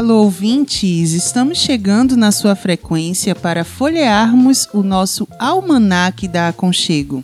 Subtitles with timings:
[0.00, 1.12] Alô, ouvintes!
[1.12, 7.22] Estamos chegando na sua frequência para folhearmos o nosso Almanac da Aconchego.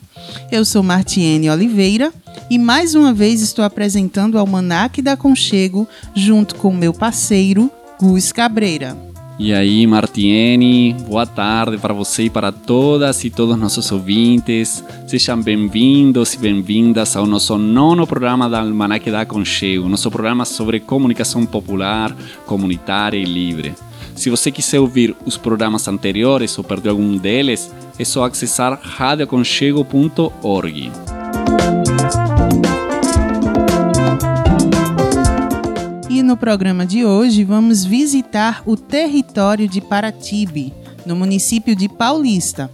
[0.53, 2.13] Eu sou Martiene Oliveira
[2.51, 8.31] e mais uma vez estou apresentando o Almanac da Aconchego junto com meu parceiro, Gus
[8.31, 9.06] Cabreira.
[9.39, 14.83] E aí, Martiene, boa tarde para você e para todas e todos nossos ouvintes.
[15.07, 20.81] Sejam bem-vindos e bem-vindas ao nosso nono programa da Almanac da Aconchego, nosso programa sobre
[20.81, 23.75] comunicação popular, comunitária e livre.
[24.15, 30.91] Se você quiser ouvir os programas anteriores ou perder algum deles, é só acessar radioaconchego.org.
[36.27, 40.75] no programa de hoje vamos visitar o território de Paratibe,
[41.07, 42.69] no município de Paulista,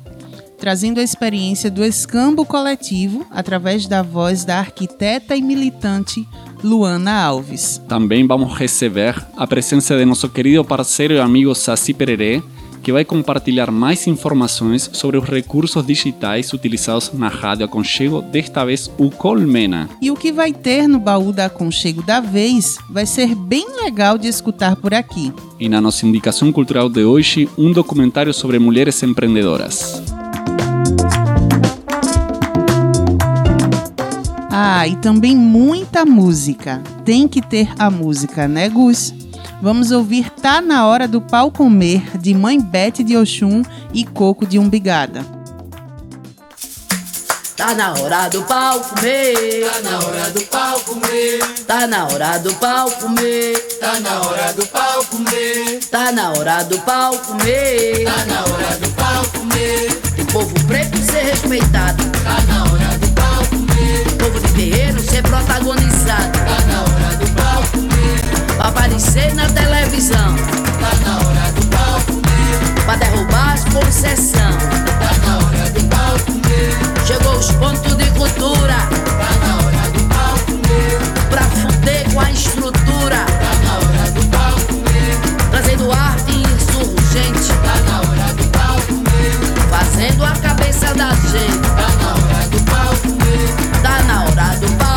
[0.59, 6.27] trazendo a experiência do escambo coletivo através da voz da arquiteta e militante
[6.65, 7.79] Luana Alves.
[7.87, 12.43] Também vamos receber a presença de nosso querido parceiro e amigo Saci Pererê,
[12.83, 18.91] que vai compartilhar mais informações sobre os recursos digitais utilizados na Rádio Aconchego, desta vez
[18.99, 19.89] o Colmena.
[20.01, 24.19] E o que vai ter no baú da Aconchego da vez vai ser bem legal
[24.19, 25.33] de escutar por aqui.
[25.61, 30.03] E na nossa indicação cultural de hoje, um documentário sobre mulheres empreendedoras.
[34.51, 36.83] Ah, e também muita música.
[37.05, 39.15] Tem que ter a música, né, Gus?
[39.63, 43.63] Vamos ouvir Tá na Hora do Pau Comer, de Mãe Bete de Oxum
[43.95, 45.25] e Coco de Umbigada.
[47.57, 49.71] Tá na hora do pau comer.
[49.71, 51.39] Tá na hora do pau comer.
[51.65, 53.57] Tá na hora do pau comer.
[53.79, 55.79] Tá na hora do pau comer.
[55.93, 58.05] Tá na hora do pau comer.
[58.05, 59.95] Tá na hora do pau comer.
[60.17, 62.03] Tem povo preto ser respeitado.
[62.25, 64.17] Tá na hora do pau comer.
[64.19, 66.33] Povo de terreiro ser protagonizado.
[66.33, 67.02] Tá na hora.
[68.63, 70.37] Pra aparecer na televisão.
[70.81, 72.85] Tá na hora do pau comer.
[72.85, 74.53] Pra derrubar as concessão.
[75.01, 76.71] Tá na hora do pau comer.
[77.05, 78.77] Chegou os pontos de cultura.
[79.19, 80.97] Tá na hora do pau comer.
[81.29, 83.27] Pra fuder com a estrutura.
[83.27, 85.19] Tá na hora do pau comer.
[85.51, 87.53] Trazendo arte insurgente.
[87.65, 89.33] Tá na hora do pau comer.
[89.71, 91.69] Fazendo a cabeça da gente.
[91.75, 93.83] Tá na hora do pau comer.
[93.83, 94.92] Tá na hora do pau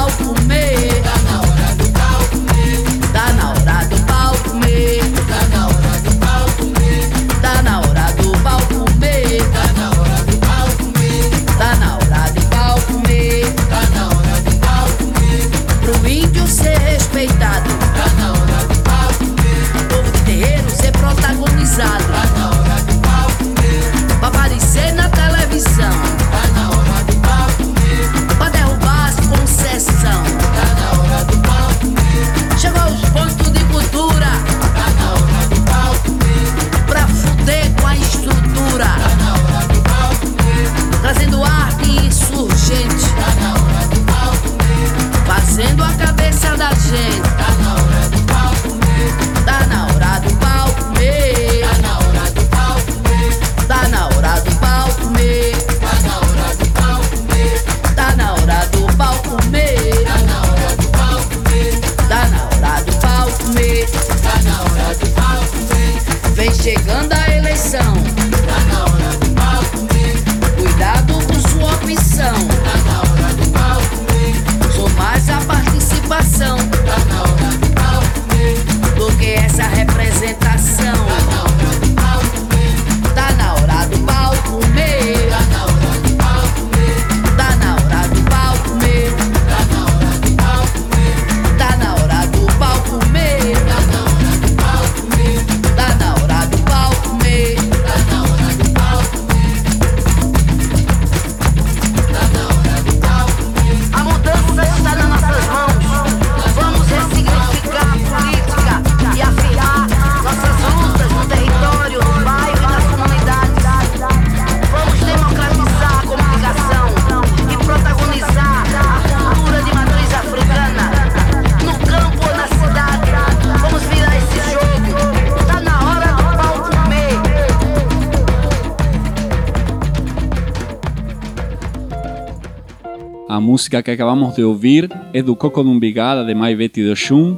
[133.65, 137.35] música que acabamos de ouvir é do Coco de Umbigada, de Maivete do Xum.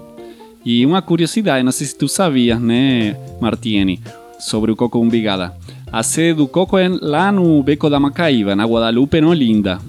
[0.65, 4.01] E uma curiosidade, não sei se tu sabias, né, Martiene,
[4.38, 5.53] sobre o Coco Umbigada.
[5.89, 9.79] A sede do Coco é lá no Beco da Macaíba, na Guadalupe, no Olinda.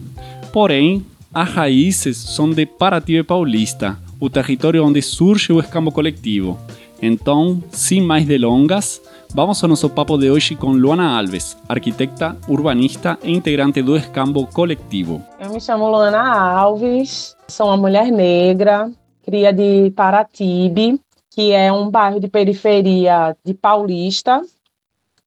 [0.52, 1.04] Porém,
[1.34, 6.56] as raízes são de Paraty Paulista, o território onde surge o escambo coletivo.
[7.00, 9.00] Então, sem mais delongas,
[9.32, 14.46] vamos ao nosso papo de hoje com Luana Alves, arquitecta, urbanista e integrante do escambo
[14.48, 15.22] coletivo.
[15.38, 18.90] Eu me chamo Luana Alves, sou uma mulher negra,
[19.22, 21.00] cria de Paratibe,
[21.30, 24.42] que é um bairro de periferia de Paulista.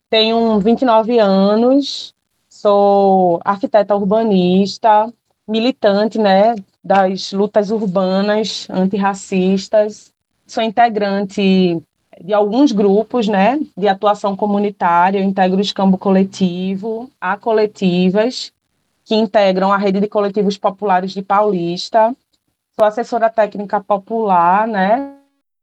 [0.10, 2.14] Tenho 29 anos,
[2.50, 5.12] sou arquiteta urbanista,
[5.48, 6.54] militante, né,
[6.84, 10.11] das lutas urbanas antirracistas.
[10.52, 11.82] Sou integrante
[12.22, 15.18] de alguns grupos, né, de atuação comunitária.
[15.18, 18.52] Eu integro o Escambo Coletivo, há coletivas
[19.06, 22.14] que integram a rede de coletivos populares de Paulista.
[22.76, 25.14] Sou assessora técnica popular, né,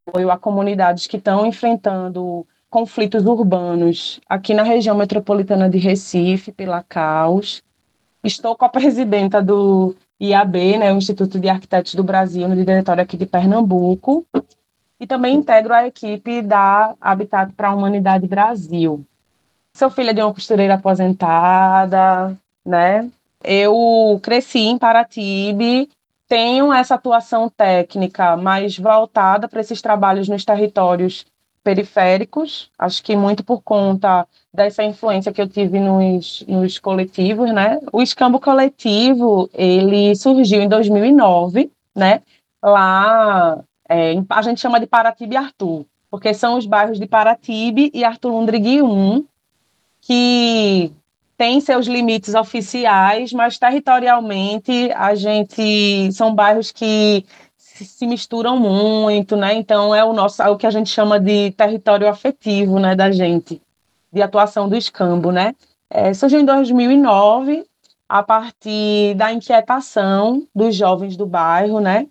[0.07, 6.83] apoio a comunidades que estão enfrentando conflitos urbanos aqui na região metropolitana de Recife, pela
[6.83, 7.63] CAUS.
[8.25, 13.03] Estou com a presidenta do IAB, né, o Instituto de Arquitetos do Brasil, no diretório
[13.03, 14.25] aqui de Pernambuco,
[15.01, 19.05] e também integro a equipe da Habitat para a Humanidade Brasil.
[19.75, 23.09] Sou filha de uma costureira aposentada, né?
[23.43, 25.89] Eu cresci em Paratibe,
[26.29, 31.25] tenho essa atuação técnica mais voltada para esses trabalhos nos territórios
[31.63, 37.79] periféricos, acho que muito por conta dessa influência que eu tive nos, nos coletivos, né?
[37.93, 42.23] O escambo coletivo, ele surgiu em 2009, né?
[42.63, 47.91] Lá, é, a gente chama de Paratibe e Arthur, porque são os bairros de Paratibe
[47.95, 49.25] e Arthur Lundrig 1,
[50.01, 50.93] que
[51.37, 57.25] tem seus limites oficiais, mas territorialmente a gente são bairros que
[57.57, 59.55] se misturam muito, né?
[59.55, 63.11] Então é o nosso, é o que a gente chama de território afetivo, né, da
[63.13, 63.63] gente,
[64.13, 65.55] de atuação do escambo, né?
[65.89, 67.65] É, surgiu em 2009
[68.09, 72.09] a partir da inquietação dos jovens do bairro, né?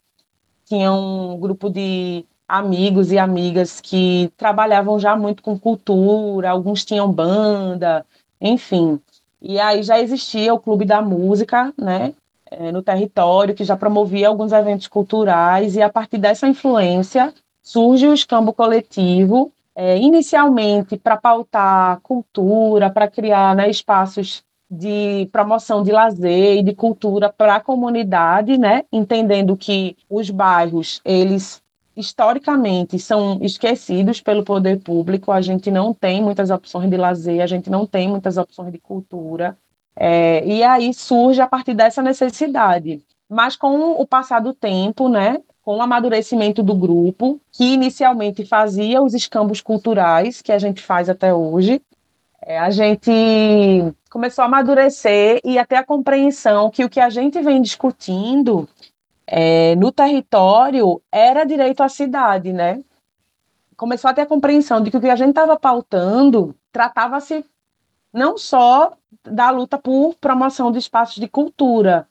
[0.67, 7.11] Tinha um grupo de amigos e amigas que trabalhavam já muito com cultura, alguns tinham
[7.11, 8.05] banda,
[8.39, 8.99] enfim.
[9.41, 12.13] E aí já existia o Clube da Música, né?
[12.51, 18.07] é, no território, que já promovia alguns eventos culturais, e a partir dessa influência surge
[18.07, 25.91] o escambo coletivo, é, inicialmente para pautar cultura, para criar né, espaços de promoção de
[25.91, 28.83] lazer e de cultura para a comunidade, né?
[28.91, 31.61] entendendo que os bairros, eles
[31.95, 37.47] historicamente são esquecidos pelo poder público, a gente não tem muitas opções de lazer, a
[37.47, 39.57] gente não tem muitas opções de cultura,
[39.95, 43.01] é, e aí surge a partir dessa necessidade.
[43.27, 49.01] Mas com o passar do tempo, né, com o amadurecimento do grupo, que inicialmente fazia
[49.01, 51.81] os escambos culturais, que a gente faz até hoje,
[52.47, 53.11] é, a gente
[54.09, 58.69] começou a amadurecer e até a compreensão que o que a gente vem discutindo
[59.27, 62.81] é, no território era direito à cidade, né?
[63.75, 67.43] Começou a ter a compreensão de que o que a gente estava pautando tratava-se
[68.13, 72.07] não só da luta por promoção de espaços de cultura,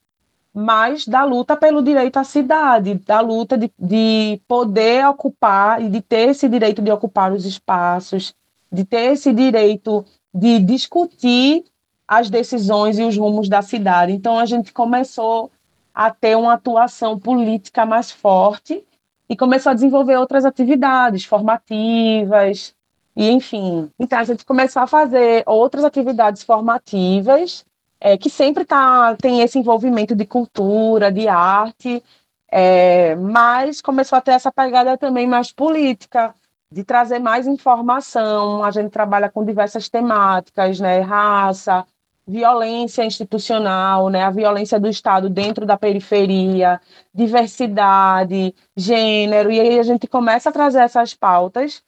[0.52, 6.02] mas da luta pelo direito à cidade, da luta de, de poder ocupar e de
[6.02, 8.34] ter esse direito de ocupar os espaços,
[8.70, 10.04] de ter esse direito
[10.36, 11.64] de discutir
[12.06, 14.12] as decisões e os rumos da cidade.
[14.12, 15.50] Então a gente começou
[15.94, 18.84] a ter uma atuação política mais forte
[19.28, 22.76] e começou a desenvolver outras atividades formativas,
[23.16, 27.64] e, enfim, então a gente começou a fazer outras atividades formativas,
[27.98, 32.04] é, que sempre tá, tem esse envolvimento de cultura, de arte,
[32.52, 36.34] é, mas começou a ter essa pegada também mais política,
[36.70, 38.64] de trazer mais informação.
[38.64, 41.00] A gente trabalha com diversas temáticas, né?
[41.00, 41.86] Raça,
[42.26, 44.24] violência institucional, né?
[44.24, 46.80] A violência do Estado dentro da periferia,
[47.14, 51.82] diversidade, gênero, e aí a gente começa a trazer essas pautas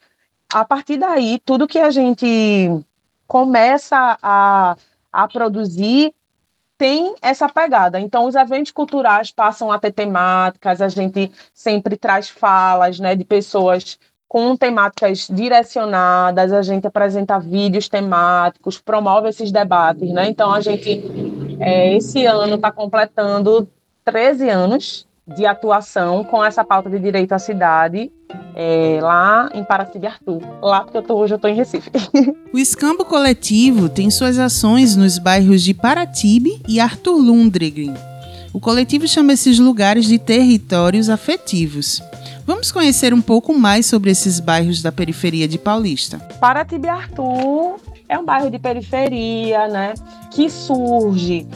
[0.53, 2.27] a partir daí, tudo que a gente
[3.27, 4.77] começa a,
[5.13, 6.15] a produzir
[6.79, 8.01] tem essa pegada.
[8.01, 13.25] Então, os eventos culturais passam a ter temáticas, a gente sempre traz falas né, de
[13.25, 20.11] pessoas com temáticas direcionadas, a gente apresenta vídeos temáticos, promove esses debates.
[20.11, 20.29] Né?
[20.29, 21.03] Então, a gente,
[21.59, 23.67] é, esse ano, está completando
[24.05, 28.11] 13 anos de atuação com essa pauta de direito à cidade
[28.55, 30.41] é, lá em Paraty de Arthur.
[30.63, 31.91] Lá porque eu tô, hoje eu estou em Recife.
[32.53, 37.95] O escambo coletivo tem suas ações nos bairros de Paratibe e Arthur Lundgren.
[38.59, 42.03] O coletivo chama esses lugares de territórios afetivos.
[42.45, 46.19] Vamos conhecer um pouco mais sobre esses bairros da periferia de Paulista.
[46.41, 49.95] Paratibe Arthur é um bairro de periferia, né?
[50.33, 51.47] Que surge,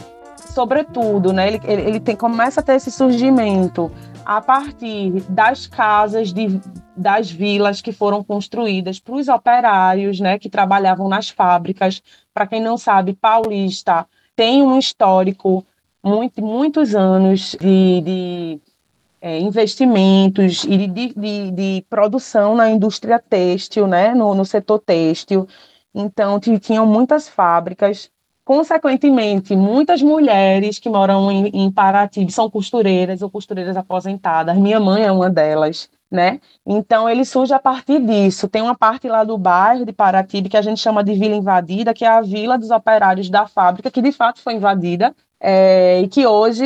[0.53, 1.49] sobretudo, né?
[1.49, 3.91] Ele, ele, ele tem, começa a ter esse surgimento
[4.25, 6.57] a partir das casas de,
[6.95, 10.39] das vilas que foram construídas para os operários, né?
[10.39, 12.01] Que trabalhavam nas fábricas.
[12.33, 14.07] Para quem não sabe, Paulista
[14.37, 15.65] tem um histórico
[16.03, 18.61] muito, muitos anos de, de
[19.21, 25.47] é, investimentos e de, de, de, produção na indústria têxtil, né, no, no setor têxtil.
[25.95, 28.11] Então, tinham muitas fábricas.
[28.43, 34.57] Consequentemente, muitas mulheres que moram em, em Paraty são costureiras ou costureiras aposentadas.
[34.57, 35.89] Minha mãe é uma delas.
[36.11, 36.39] Né?
[36.63, 38.47] Então ele surge a partir disso.
[38.47, 41.91] Tem uma parte lá do bairro de Paratibe que a gente chama de Vila Invadida,
[41.91, 46.07] que é a vila dos operários da fábrica, que de fato foi invadida é, e
[46.07, 46.63] que hoje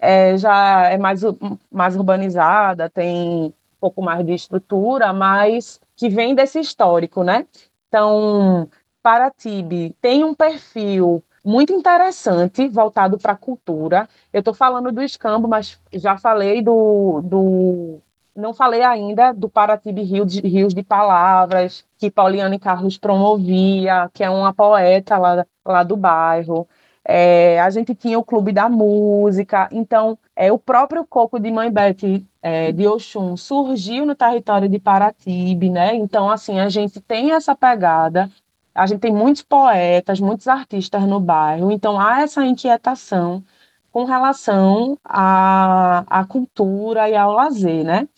[0.00, 1.22] é, já é mais,
[1.70, 7.44] mais urbanizada, tem um pouco mais de estrutura, mas que vem desse histórico, né?
[7.88, 8.68] Então,
[9.02, 14.08] Paratibe tem um perfil muito interessante voltado para a cultura.
[14.32, 18.00] Eu estou falando do escambo, mas já falei do, do
[18.36, 24.22] não falei ainda do Paratibe Rios de, Rios de Palavras, que Pauliane Carlos promovia, que
[24.22, 26.68] é uma poeta lá, lá do bairro.
[27.12, 31.68] É, a gente tinha o Clube da Música, então é, o próprio Coco de Mãe
[31.68, 35.92] Beth é, de Oxum surgiu no território de Paratibe, né?
[35.96, 38.30] Então, assim, a gente tem essa pegada,
[38.72, 43.42] a gente tem muitos poetas, muitos artistas no bairro, então há essa inquietação
[43.90, 48.08] com relação à, à cultura e ao lazer, né?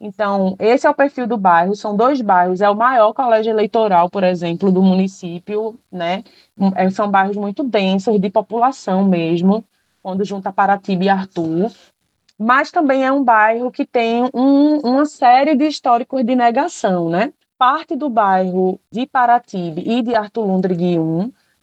[0.00, 4.08] Então, esse é o perfil do bairro, são dois bairros, é o maior colégio eleitoral,
[4.08, 6.24] por exemplo, do município, né?
[6.74, 9.62] É, são bairros muito densos, de população mesmo,
[10.02, 11.70] quando junta Paratiba e Arthur,
[12.38, 17.34] mas também é um bairro que tem um, uma série de históricos de negação, né?
[17.58, 20.98] Parte do bairro de Paratibe e de Arthur Lundrig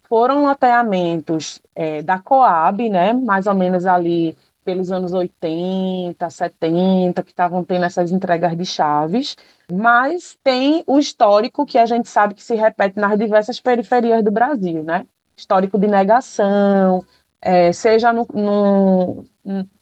[0.08, 3.14] foram loteamentos é, da Coab, né?
[3.14, 4.38] Mais ou menos ali
[4.68, 9.38] pelos anos 80, 70, que estavam tendo essas entregas de chaves,
[9.72, 14.30] mas tem o histórico que a gente sabe que se repete nas diversas periferias do
[14.30, 15.06] Brasil, né?
[15.38, 17.02] Histórico de negação,
[17.42, 19.26] é, seja no, no,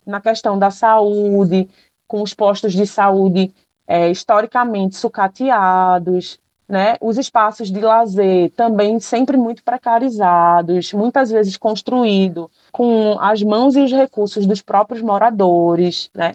[0.05, 1.67] na questão da saúde,
[2.07, 3.51] com os postos de saúde
[3.87, 6.95] é, historicamente sucateados, né?
[6.99, 13.81] Os espaços de lazer também sempre muito precarizados, muitas vezes construído com as mãos e
[13.81, 16.33] os recursos dos próprios moradores, né?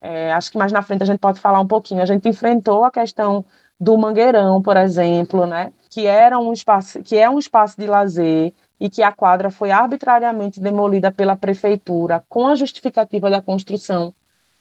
[0.00, 2.02] É, acho que mais na frente a gente pode falar um pouquinho.
[2.02, 3.44] A gente enfrentou a questão
[3.78, 5.72] do Mangueirão, por exemplo, né?
[5.90, 9.70] Que era um espaço, que é um espaço de lazer e que a quadra foi
[9.70, 14.14] arbitrariamente demolida pela prefeitura com a justificativa da construção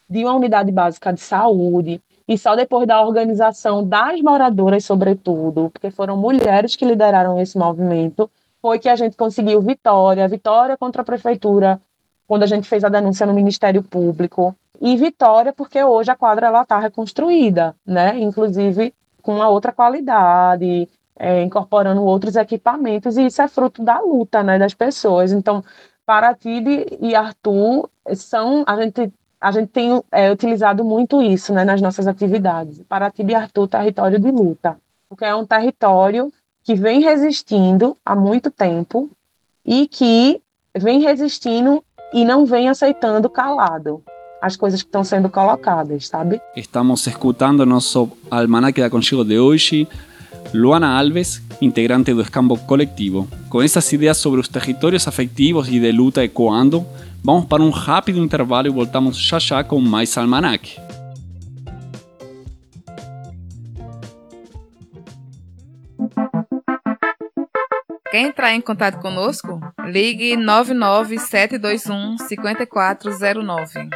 [0.09, 5.89] de uma unidade básica de saúde, e só depois da organização das moradoras, sobretudo, porque
[5.89, 8.29] foram mulheres que lideraram esse movimento,
[8.61, 11.81] foi que a gente conseguiu vitória, vitória contra a prefeitura,
[12.27, 16.45] quando a gente fez a denúncia no Ministério Público, e vitória porque hoje a quadra
[16.45, 18.19] ela está reconstruída, né?
[18.19, 18.93] Inclusive
[19.23, 24.59] com uma outra qualidade, é, incorporando outros equipamentos, e isso é fruto da luta, né,
[24.59, 25.31] das pessoas.
[25.31, 25.63] Então,
[26.05, 31.81] Paratibe e Arthur são a gente a gente tem é, utilizado muito isso né, nas
[31.81, 32.81] nossas atividades.
[32.87, 34.77] Paratiba e Arthur, território de luta,
[35.07, 36.31] porque é um território
[36.63, 39.09] que vem resistindo há muito tempo
[39.65, 40.41] e que
[40.77, 44.03] vem resistindo e não vem aceitando calado
[44.41, 46.41] as coisas que estão sendo colocadas, sabe?
[46.55, 49.87] Estamos escutando nosso almanaque da Conchego de hoje,
[50.53, 53.27] Luana Alves, integrante do Escambo Colectivo.
[53.49, 56.85] Com essas ideias sobre os territórios afetivos e de luta ecoando,
[57.23, 60.79] Vamos para um rápido intervalo e voltamos já já com mais Almanac.
[68.09, 69.59] Quer entrar em contato conosco?
[69.85, 73.89] Ligue 99721 5409.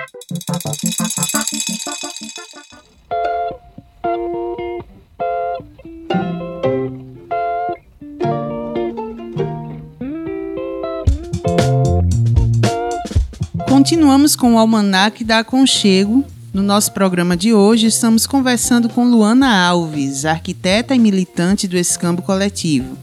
[13.84, 16.24] Continuamos com o Almanac da Aconchego.
[16.54, 22.22] No nosso programa de hoje, estamos conversando com Luana Alves, arquiteta e militante do Escambo
[22.22, 22.98] Coletivo.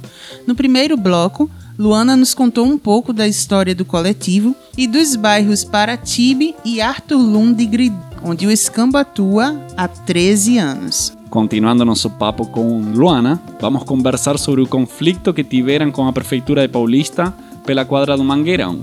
[0.46, 5.64] No primeiro bloco, Luana nos contou um pouco da história do coletivo e dos bairros
[5.64, 7.94] Paratibe e Arthur Lundgren,
[8.24, 11.12] onde o Escambo atua há 13 anos.
[11.28, 16.62] Continuando nosso papo com Luana, vamos conversar sobre o conflito que tiveram com a Prefeitura
[16.62, 17.34] de Paulista
[17.66, 18.80] pela quadra do Mangueirão,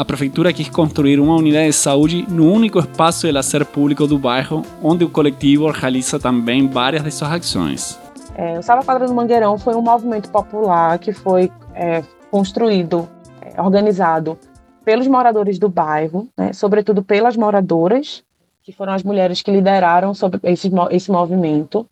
[0.00, 4.18] a prefeitura quis construir uma unidade de saúde no único espaço de lazer público do
[4.18, 8.00] bairro, onde o coletivo realiza também várias de suas ações.
[8.34, 13.06] É, o Salva Quadra do Mangueirão foi um movimento popular que foi é, construído,
[13.42, 14.38] é, organizado
[14.86, 18.24] pelos moradores do bairro, né, sobretudo pelas moradoras,
[18.62, 21.86] que foram as mulheres que lideraram sobre esse, esse movimento.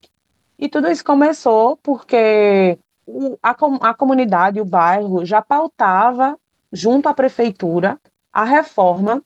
[0.59, 2.79] E tudo isso começou porque
[3.43, 6.39] a, a comunidade, o bairro, já pautava,
[6.73, 7.99] junto à prefeitura,
[8.33, 9.23] a reforma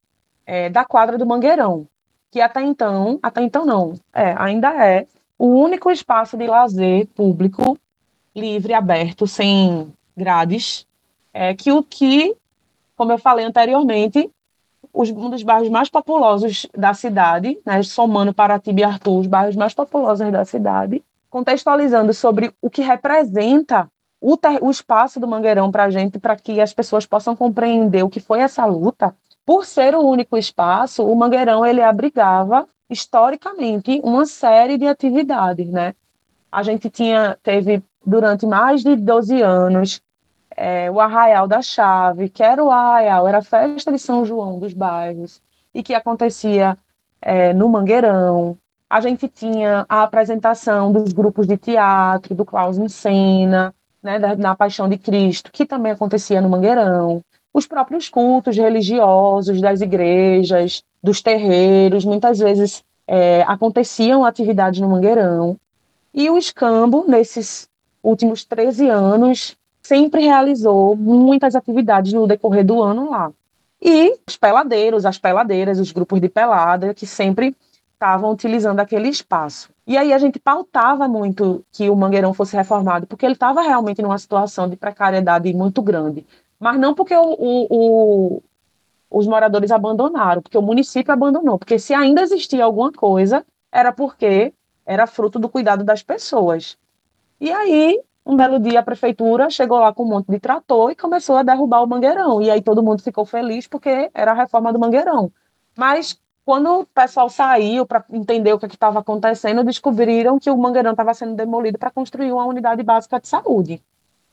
[0.46, 1.86] é, da quadra do Mangueirão,
[2.30, 5.06] que até então, até então não, é, ainda é
[5.38, 7.78] o único espaço de lazer público
[8.34, 10.86] livre, aberto, sem grades,
[11.32, 12.34] é que o que,
[12.96, 14.30] como eu falei anteriormente,
[14.92, 19.56] os, um dos bairros mais populosos da cidade, né, somando Paratiba e Arthur, os bairros
[19.56, 23.90] mais populosos da cidade, contextualizando sobre o que representa
[24.22, 28.04] o, ter, o espaço do Mangueirão para a gente, para que as pessoas possam compreender
[28.04, 29.14] o que foi essa luta.
[29.44, 35.94] Por ser o único espaço, o Mangueirão ele abrigava historicamente uma série de atividades, né?
[36.50, 40.00] A gente tinha teve durante mais de 12 anos
[40.56, 44.58] é, o Arraial da Chave, que era o Arraial, era a festa de São João
[44.58, 45.42] dos bairros,
[45.74, 46.78] e que acontecia
[47.20, 48.56] é, no Mangueirão.
[48.88, 54.54] A gente tinha a apresentação dos grupos de teatro, do Klaus Encena, né, da, na
[54.54, 57.22] Paixão de Cristo, que também acontecia no Mangueirão.
[57.54, 65.56] Os próprios cultos religiosos das igrejas, dos terreiros, muitas vezes é, aconteciam atividades no Mangueirão.
[66.14, 67.68] E o escambo, nesses
[68.02, 73.30] últimos 13 anos, sempre realizou muitas atividades no decorrer do ano lá.
[73.80, 77.56] E os peladeiros, as peladeiras, os grupos de pelada, que sempre
[78.02, 79.70] estavam utilizando aquele espaço.
[79.86, 84.02] E aí a gente pautava muito que o Mangueirão fosse reformado, porque ele estava realmente
[84.02, 86.26] numa situação de precariedade muito grande.
[86.58, 88.42] Mas não porque o, o, o,
[89.08, 91.58] os moradores abandonaram, porque o município abandonou.
[91.58, 94.52] Porque se ainda existia alguma coisa, era porque
[94.84, 96.76] era fruto do cuidado das pessoas.
[97.40, 100.96] E aí um belo dia a prefeitura chegou lá com um monte de trator e
[100.96, 102.42] começou a derrubar o mangueirão.
[102.42, 105.32] E aí todo mundo ficou feliz porque era a reforma do mangueirão.
[105.76, 110.90] Mas quando o pessoal saiu para entender o que estava acontecendo, descobriram que o mangueirão
[110.90, 113.82] estava sendo demolido para construir uma unidade básica de saúde.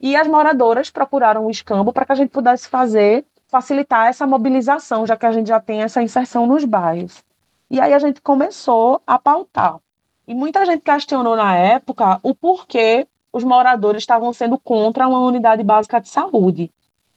[0.02, 5.06] E as moradoras procuraram o escambo para que a gente pudesse fazer, facilitar essa mobilização,
[5.06, 7.24] já que a gente já tem essa inserção nos bairros.
[7.70, 9.78] E aí a gente começou a pautar.
[10.28, 15.64] E muita gente questionou na época o porquê os moradores estavam sendo contra uma unidade
[15.64, 16.72] básica de saúde.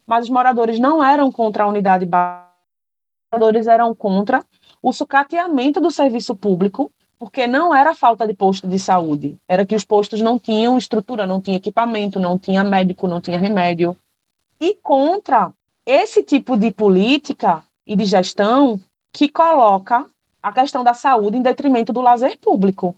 [0.07, 4.45] Mas os moradores não eram contra a unidade básica, os moradores eram contra
[4.83, 9.77] o sucateamento do serviço público, porque não era falta de posto de saúde, era que
[9.77, 13.97] os postos não tinham estrutura, não tinha equipamento, não tinha médico, não tinha remédio.
[14.61, 15.53] E contra
[15.87, 18.81] esse tipo de política e de gestão
[19.13, 20.05] que coloca
[20.43, 22.97] a questão da saúde em detrimento do lazer público,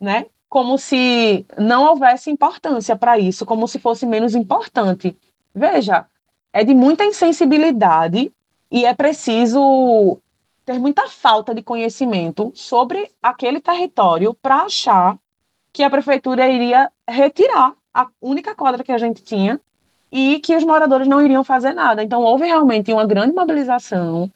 [0.00, 0.26] né?
[0.52, 5.16] como se não houvesse importância para isso, como se fosse menos importante.
[5.54, 6.04] Veja,
[6.52, 8.30] é de muita insensibilidade
[8.70, 10.18] e é preciso
[10.64, 15.18] ter muita falta de conhecimento sobre aquele território para achar
[15.72, 19.60] que a prefeitura iria retirar a única quadra que a gente tinha
[20.10, 22.02] e que os moradores não iriam fazer nada.
[22.02, 24.30] Então, houve realmente uma grande mobilização,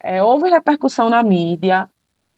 [0.00, 1.88] é, houve repercussão na mídia,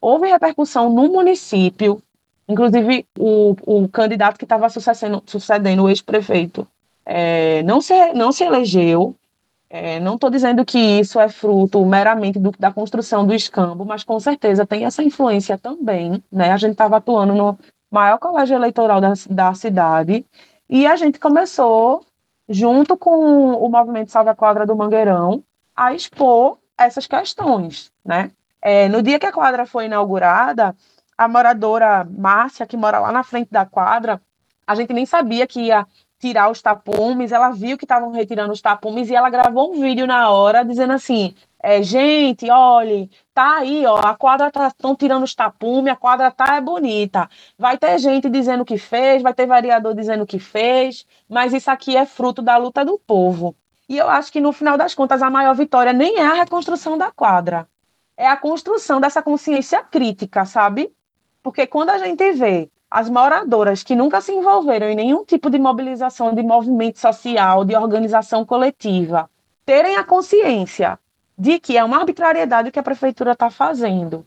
[0.00, 2.02] houve repercussão no município,
[2.50, 6.66] Inclusive, o, o candidato que estava sucedendo, sucedendo o ex-prefeito
[7.06, 9.14] é, não, se, não se elegeu.
[9.72, 14.02] É, não estou dizendo que isso é fruto meramente do, da construção do escambo, mas
[14.02, 16.22] com certeza tem essa influência também.
[16.30, 16.50] Né?
[16.50, 17.56] A gente estava atuando no
[17.88, 20.26] maior colégio eleitoral da, da cidade
[20.68, 22.04] e a gente começou,
[22.48, 27.92] junto com o movimento Salve a Quadra do Mangueirão, a expor essas questões.
[28.04, 28.32] Né?
[28.60, 30.74] É, no dia que a quadra foi inaugurada,
[31.16, 34.20] a moradora Márcia, que mora lá na frente da quadra,
[34.66, 35.86] a gente nem sabia que ia
[36.20, 40.06] tirar os tapumes, ela viu que estavam retirando os tapumes e ela gravou um vídeo
[40.06, 45.24] na hora dizendo assim: é, gente, olhe, tá aí, ó, a quadra tá tão tirando
[45.24, 47.28] os tapumes, a quadra tá é bonita.
[47.58, 51.96] Vai ter gente dizendo que fez, vai ter vereador dizendo que fez, mas isso aqui
[51.96, 53.56] é fruto da luta do povo.
[53.88, 56.96] E eu acho que no final das contas a maior vitória nem é a reconstrução
[56.98, 57.66] da quadra,
[58.16, 60.92] é a construção dessa consciência crítica, sabe?
[61.42, 65.58] Porque quando a gente vê as moradoras que nunca se envolveram em nenhum tipo de
[65.58, 69.30] mobilização de movimento social, de organização coletiva,
[69.64, 70.98] terem a consciência
[71.38, 74.26] de que é uma arbitrariedade o que a prefeitura está fazendo.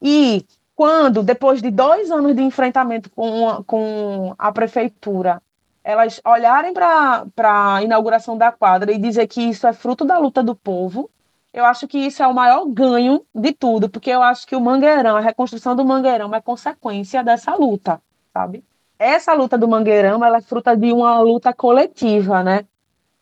[0.00, 0.44] E
[0.74, 5.42] quando, depois de dois anos de enfrentamento com a, com a prefeitura,
[5.84, 10.42] elas olharem para a inauguração da quadra e dizer que isso é fruto da luta
[10.42, 11.10] do povo,
[11.52, 14.60] eu acho que isso é o maior ganho de tudo, porque eu acho que o
[14.60, 18.00] Mangueirão, a reconstrução do Mangueirão é consequência dessa luta,
[18.32, 18.64] sabe?
[18.98, 22.66] Essa luta do Mangueirão, ela é fruta de uma luta coletiva, né?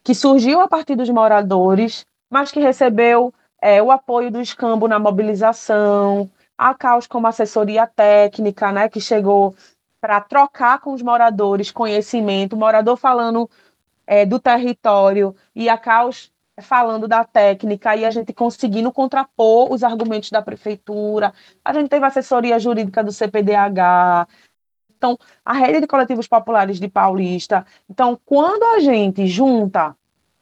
[0.02, 4.98] Que surgiu a partir dos moradores, mas que recebeu é, o apoio do escambo na
[4.98, 8.88] mobilização, a Caos como assessoria técnica, né?
[8.88, 9.54] Que chegou
[10.00, 13.48] para trocar com os moradores conhecimento, morador falando
[14.06, 16.32] é, do território e a Caos
[16.62, 21.32] falando da técnica e a gente conseguindo contrapor os argumentos da prefeitura.
[21.64, 24.26] A gente teve assessoria jurídica do CPDH.
[24.96, 27.66] Então, a rede de coletivos populares de Paulista.
[27.88, 29.94] Então, quando a gente junta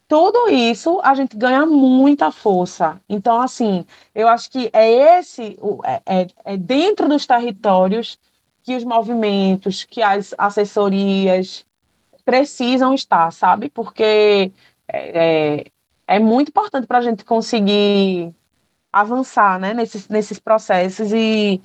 [0.07, 3.01] tudo isso, a gente ganha muita força.
[3.09, 8.17] Então, assim, eu acho que é esse, é, é, é dentro dos territórios
[8.63, 11.65] que os movimentos, que as assessorias
[12.23, 13.69] precisam estar, sabe?
[13.69, 14.51] Porque
[14.87, 15.65] é,
[16.07, 18.33] é muito importante para a gente conseguir
[18.91, 21.61] avançar né, nesses, nesses processos e,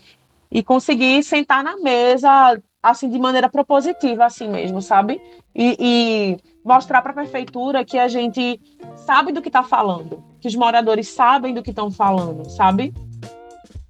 [0.51, 5.21] e conseguir sentar na mesa assim de maneira propositiva assim mesmo sabe?
[5.55, 8.61] E, e mostrar para a prefeitura que a gente
[8.97, 12.93] sabe do que está falando que os moradores sabem do que estão falando sabe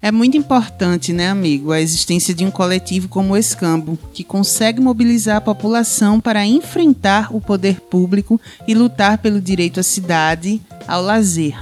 [0.01, 4.81] é muito importante, né, amigo, a existência de um coletivo como o Escambo, que consegue
[4.81, 11.03] mobilizar a população para enfrentar o poder público e lutar pelo direito à cidade, ao
[11.03, 11.55] lazer.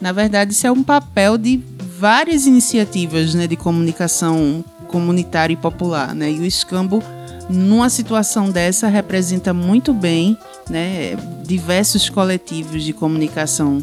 [0.00, 1.62] Na verdade, isso é um papel de
[1.98, 6.30] várias iniciativas né, de comunicação comunitária e popular, né?
[6.30, 7.02] E o Escambo,
[7.48, 10.36] numa situação dessa, representa muito bem
[10.68, 13.82] né, diversos coletivos de comunicação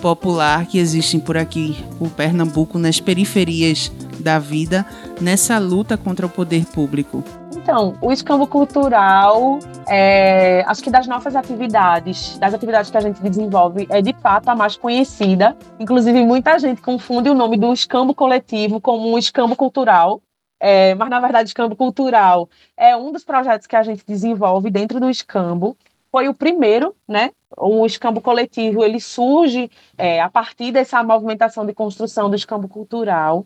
[0.00, 4.84] popular que existem por aqui, por Pernambuco, nas periferias da vida,
[5.20, 7.22] nessa luta contra o poder público?
[7.56, 13.20] Então, o escambo cultural, é, acho que das nossas atividades, das atividades que a gente
[13.22, 15.56] desenvolve, é de fato a mais conhecida.
[15.78, 20.22] Inclusive, muita gente confunde o nome do escambo coletivo como um escambo cultural.
[20.58, 24.98] É, mas, na verdade, escambo cultural é um dos projetos que a gente desenvolve dentro
[24.98, 25.76] do escambo
[26.10, 27.30] foi o primeiro, né?
[27.56, 33.44] O escambo coletivo ele surge é, a partir dessa movimentação de construção do escambo cultural,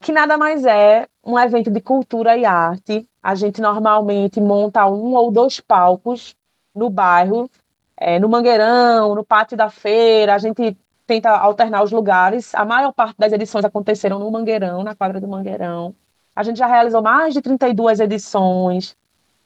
[0.00, 3.08] que nada mais é um evento de cultura e arte.
[3.22, 6.36] A gente normalmente monta um ou dois palcos
[6.74, 7.50] no bairro,
[7.96, 10.34] é, no Mangueirão, no pátio da feira.
[10.34, 12.54] A gente tenta alternar os lugares.
[12.54, 15.94] A maior parte das edições aconteceram no Mangueirão, na quadra do Mangueirão.
[16.36, 18.96] A gente já realizou mais de 32 edições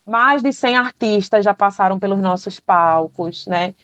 [0.09, 3.75] mais de 100 artistas já passaram pelos nossos palcos, né?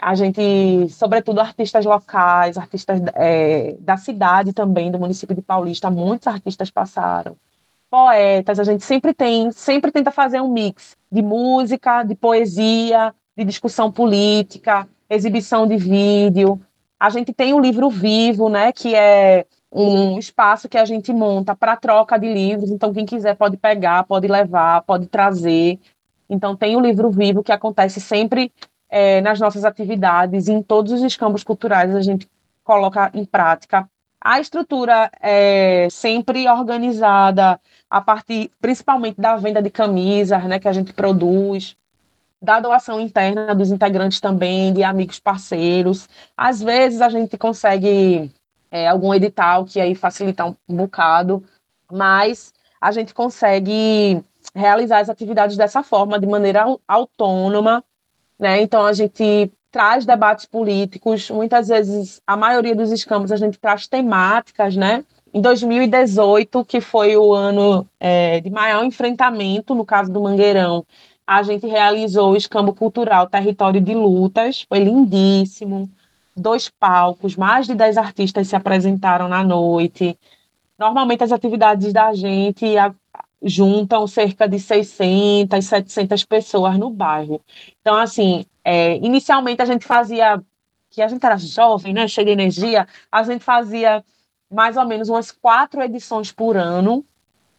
[0.00, 6.26] A gente, sobretudo artistas locais, artistas é, da cidade também, do município de Paulista, muitos
[6.26, 7.36] artistas passaram.
[7.90, 13.44] Poetas, a gente sempre tem, sempre tenta fazer um mix de música, de poesia, de
[13.44, 16.60] discussão política, exibição de vídeo.
[16.98, 21.54] A gente tem o livro vivo, né, que é um espaço que a gente monta
[21.54, 22.70] para troca de livros.
[22.70, 25.78] Então, quem quiser pode pegar, pode levar, pode trazer.
[26.28, 28.52] Então, tem o livro vivo que acontece sempre
[28.88, 32.28] é, nas nossas atividades, em todos os escambos culturais a gente
[32.64, 33.88] coloca em prática.
[34.20, 40.72] A estrutura é sempre organizada a partir, principalmente, da venda de camisas, né, que a
[40.72, 41.76] gente produz,
[42.40, 46.08] da doação interna dos integrantes também, de amigos parceiros.
[46.36, 48.30] Às vezes a gente consegue
[48.70, 51.42] é, algum edital que aí facilita um, bocado,
[51.90, 54.22] mas a gente consegue
[54.54, 57.84] realizar as atividades dessa forma, de maneira autônoma,
[58.38, 58.60] né?
[58.62, 63.86] Então a gente traz debates políticos, muitas vezes a maioria dos escambos a gente traz
[63.86, 65.04] temáticas, né?
[65.32, 70.86] Em 2018, que foi o ano é, de maior enfrentamento, no caso do Mangueirão,
[71.26, 75.90] a gente realizou o escambo cultural Território de Lutas, foi lindíssimo
[76.38, 80.18] dois palcos, mais de dez artistas se apresentaram na noite.
[80.78, 82.76] Normalmente as atividades da gente
[83.42, 87.40] juntam cerca de 600, 700 pessoas no bairro.
[87.80, 90.42] Então, assim, é, inicialmente a gente fazia,
[90.90, 94.04] que a gente era jovem, né, cheio de energia, a gente fazia
[94.50, 97.04] mais ou menos umas quatro edições por ano.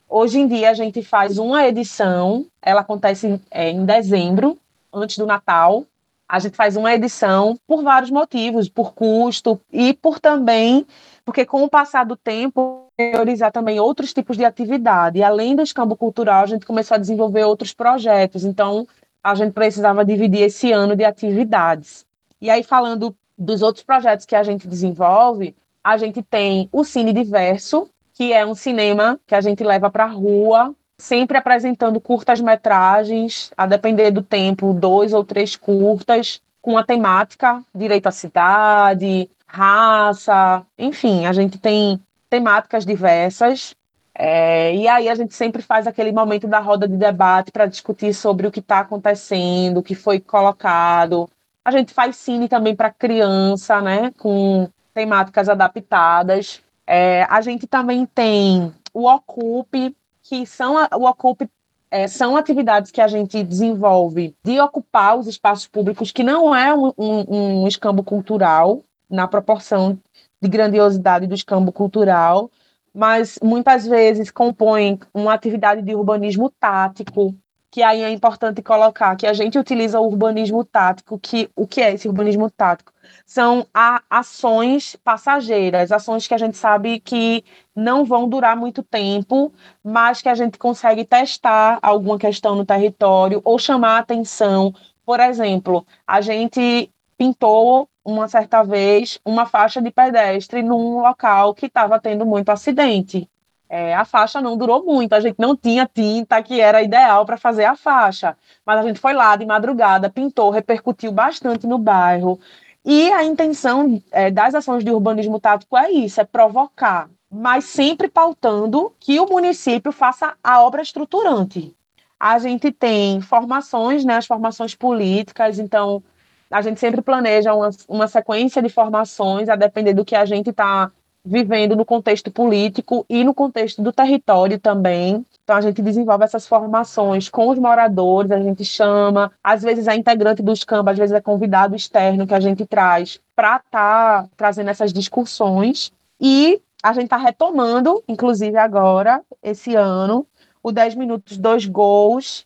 [0.07, 4.57] Hoje em dia a gente faz uma edição, ela acontece é, em dezembro,
[4.91, 5.85] antes do Natal,
[6.29, 10.85] a gente faz uma edição por vários motivos, por custo e por também,
[11.25, 15.17] porque com o passar do tempo, priorizar também outros tipos de atividade.
[15.17, 18.45] E além do escambo cultural, a gente começou a desenvolver outros projetos.
[18.45, 18.87] Então,
[19.23, 22.05] a gente precisava dividir esse ano de atividades.
[22.39, 27.11] E aí, falando dos outros projetos que a gente desenvolve, a gente tem o Cine
[27.11, 33.51] Diverso, que é um cinema que a gente leva para a rua sempre apresentando curtas-metragens,
[33.57, 40.63] a depender do tempo, dois ou três curtas, com a temática direito à cidade, raça,
[40.77, 43.73] enfim, a gente tem temáticas diversas.
[44.13, 48.13] É, e aí a gente sempre faz aquele momento da roda de debate para discutir
[48.13, 51.29] sobre o que está acontecendo, o que foi colocado.
[51.63, 56.61] A gente faz cine também para criança, né, com temáticas adaptadas.
[56.85, 59.95] É, a gente também tem o Ocupe,
[60.29, 61.49] que são a, o Ocupe
[61.89, 66.71] é, são atividades que a gente desenvolve de ocupar os espaços públicos, que não é
[66.71, 69.97] um, um, um escambo cultural, na proporção
[70.39, 72.51] de grandiosidade do escambo cultural,
[72.93, 77.35] mas muitas vezes compõem uma atividade de urbanismo tático,
[77.71, 81.81] que aí é importante colocar que a gente utiliza o urbanismo tático, que o que
[81.81, 82.93] é esse urbanismo tático?
[83.25, 83.67] São
[84.09, 87.43] ações passageiras, ações que a gente sabe que
[87.75, 93.41] não vão durar muito tempo, mas que a gente consegue testar alguma questão no território
[93.43, 94.73] ou chamar atenção.
[95.05, 101.65] Por exemplo, a gente pintou uma certa vez uma faixa de pedestre num local que
[101.67, 103.29] estava tendo muito acidente.
[103.71, 107.37] É, a faixa não durou muito, a gente não tinha tinta que era ideal para
[107.37, 112.39] fazer a faixa, mas a gente foi lá de madrugada, pintou, repercutiu bastante no bairro.
[112.85, 118.07] E a intenção é, das ações de urbanismo tático é isso, é provocar, mas sempre
[118.07, 121.75] pautando que o município faça a obra estruturante.
[122.19, 126.03] A gente tem formações, né, as formações políticas, então
[126.49, 130.49] a gente sempre planeja uma, uma sequência de formações, a depender do que a gente
[130.49, 130.91] está
[131.23, 135.25] vivendo no contexto político e no contexto do território também.
[135.49, 139.95] Então a gente desenvolve essas formações com os moradores, a gente chama, às vezes é
[139.95, 144.29] integrante dos campos, às vezes é convidado externo que a gente traz para estar tá
[144.37, 145.91] trazendo essas discussões.
[146.21, 150.23] E a gente está retomando, inclusive agora, esse ano,
[150.61, 152.45] o 10 minutos, dois gols,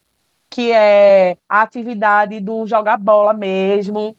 [0.50, 4.16] que é a atividade do jogar bola mesmo,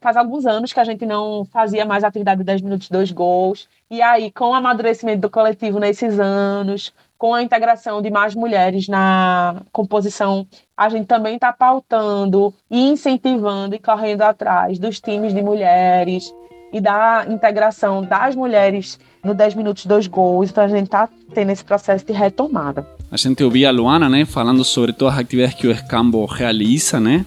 [0.00, 3.10] faz alguns anos que a gente não fazia mais a atividade de 10 minutos, dois
[3.10, 3.68] gols.
[3.90, 8.88] E aí, com o amadurecimento do coletivo nesses anos, com a integração de mais mulheres
[8.88, 15.42] na composição, a gente também está pautando e incentivando e correndo atrás dos times de
[15.42, 16.32] mulheres
[16.72, 20.50] e da integração das mulheres no 10 minutos, dois gols.
[20.50, 22.86] Então a gente está tendo esse processo de retomada.
[23.10, 27.00] A gente ouvia a Luana, né, falando sobre todas as atividades que o Escambo realiza,
[27.00, 27.24] né?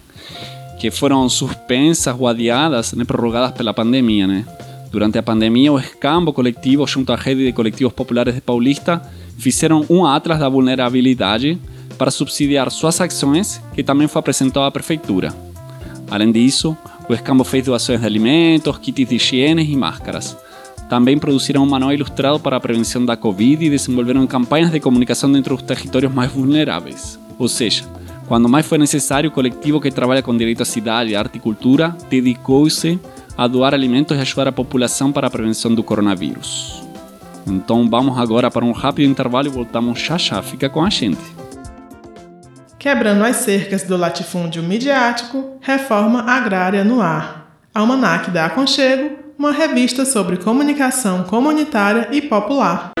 [0.80, 4.26] que foram suspensas ou adiadas, né, prorrogadas pela pandemia.
[4.26, 4.46] Né?
[4.90, 9.00] Durante a pandemia, o Escambo Coletivo, junto à rede de coletivos populares de Paulista,
[9.38, 11.56] fizeram um atlas da vulnerabilidade
[11.96, 15.32] para subsidiar suas ações, que também foi apresentado à prefeitura.
[16.10, 16.76] Além disso,
[17.08, 20.36] o Escambo fez doações de alimentos, kits de higiene e máscaras.
[20.88, 25.30] Também produziram um manual ilustrado para a prevenção da Covid e desenvolveram campanhas de comunicação
[25.30, 27.16] dentro dos territórios mais vulneráveis.
[27.38, 27.84] Ou seja,
[28.26, 31.96] quando mais foi necessário, o coletivo que trabalha com direito à cidade, arte e cultura
[32.08, 32.98] dedicou-se
[33.36, 36.82] a doar alimentos e ajudar a população para a prevenção do coronavírus.
[37.46, 40.42] Então vamos agora para um rápido intervalo e voltamos já já.
[40.42, 41.20] Fica com a gente.
[42.78, 47.58] Quebrando as cercas do latifúndio midiático, reforma agrária no ar.
[47.74, 52.92] Almanac da Aconchego, uma revista sobre comunicação comunitária e popular.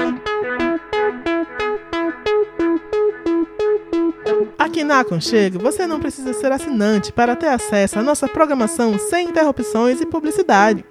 [4.80, 9.28] Aqui na Aconchego, você não precisa ser assinante para ter acesso à nossa programação sem
[9.28, 10.82] interrupções e publicidade.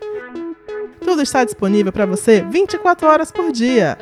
[1.01, 3.97] Tudo está disponível para você 24 horas por dia.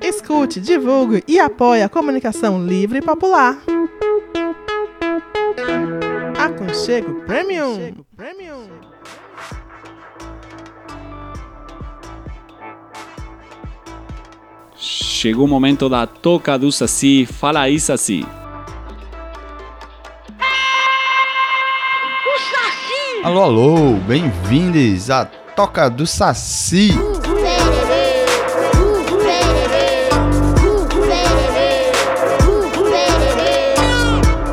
[0.00, 3.62] Escute, divulgue e apoie a comunicação livre e popular.
[6.36, 7.94] Aconchego Premium.
[8.16, 8.66] Premium.
[14.74, 17.24] Chegou o momento da toca do Saci.
[17.24, 18.26] Fala aí, Saci.
[23.24, 26.90] Alô, alô, bem-vindos à Toca do Saci.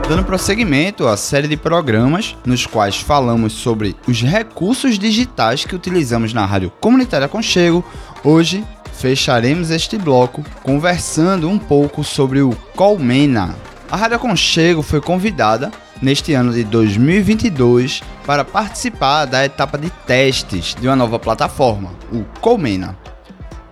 [0.08, 6.32] Dando prosseguimento à série de programas nos quais falamos sobre os recursos digitais que utilizamos
[6.32, 7.84] na Rádio Comunitária Conchego,
[8.24, 13.56] hoje fecharemos este bloco conversando um pouco sobre o Colmena.
[13.90, 20.76] A Rádio Conchego foi convidada neste ano de 2022 para participar da etapa de testes
[20.80, 22.98] de uma nova plataforma, o Colmena.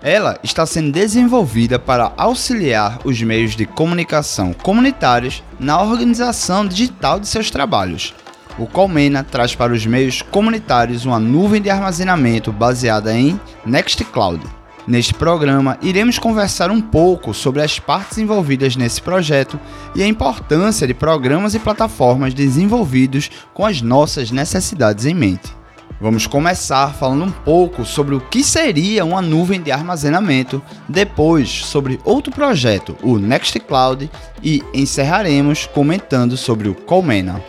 [0.02, 7.28] Ela está sendo desenvolvida para auxiliar os meios de comunicação comunitários na organização digital de
[7.28, 8.13] seus trabalhos.
[8.58, 14.42] O Colmena traz para os meios comunitários uma nuvem de armazenamento baseada em Nextcloud,
[14.88, 19.60] Neste programa, iremos conversar um pouco sobre as partes envolvidas nesse projeto
[19.93, 25.54] e a importância de programas e plataformas desenvolvidos com as nossas necessidades em mente.
[26.00, 32.00] Vamos começar falando um pouco sobre o que seria uma nuvem de armazenamento, depois sobre
[32.06, 34.10] outro projeto, o Nextcloud,
[34.41, 37.43] e encerraremos comentando sobre o Colmena.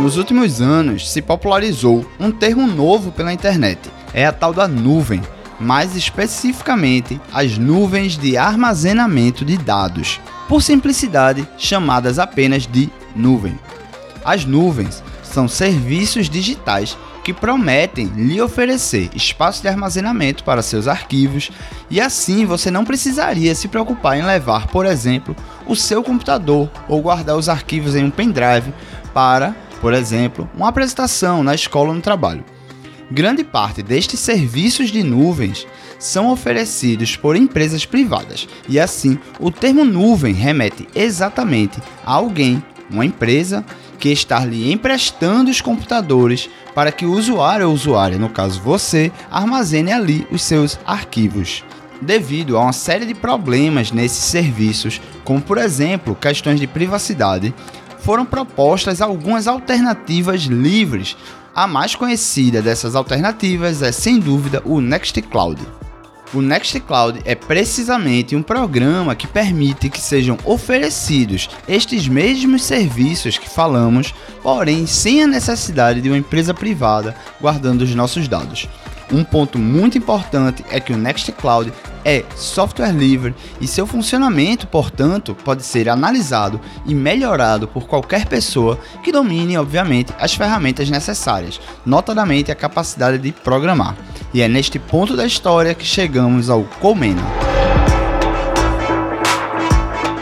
[0.00, 3.78] Nos últimos anos se popularizou um termo novo pela internet,
[4.12, 5.22] é a tal da nuvem,
[5.58, 13.58] mais especificamente as nuvens de armazenamento de dados, por simplicidade chamadas apenas de nuvem.
[14.24, 21.50] As nuvens são serviços digitais que prometem lhe oferecer espaço de armazenamento para seus arquivos
[21.90, 27.02] e assim você não precisaria se preocupar em levar, por exemplo, o seu computador ou
[27.02, 28.72] guardar os arquivos em um pendrive
[29.12, 32.44] para, por exemplo, uma apresentação na escola ou no trabalho.
[33.10, 35.66] Grande parte destes serviços de nuvens
[35.98, 43.04] são oferecidos por empresas privadas e assim o termo nuvem remete exatamente a alguém, uma
[43.04, 43.64] empresa
[43.98, 49.10] que está lhe emprestando os computadores para que o usuário ou usuária, no caso você,
[49.28, 51.64] armazene ali os seus arquivos.
[52.00, 57.52] Devido a uma série de problemas nesses serviços, como por exemplo questões de privacidade,
[57.98, 61.16] foram propostas algumas alternativas livres.
[61.54, 65.60] A mais conhecida dessas alternativas é sem dúvida o Nextcloud.
[66.32, 73.48] O Nextcloud é precisamente um programa que permite que sejam oferecidos estes mesmos serviços que
[73.50, 78.68] falamos, porém sem a necessidade de uma empresa privada guardando os nossos dados.
[79.12, 81.72] Um ponto muito importante é que o Nextcloud
[82.04, 88.78] é software livre e seu funcionamento, portanto, pode ser analisado e melhorado por qualquer pessoa
[89.02, 93.96] que domine, obviamente, as ferramentas necessárias, notadamente a capacidade de programar.
[94.32, 97.59] E é neste ponto da história que chegamos ao Colmena.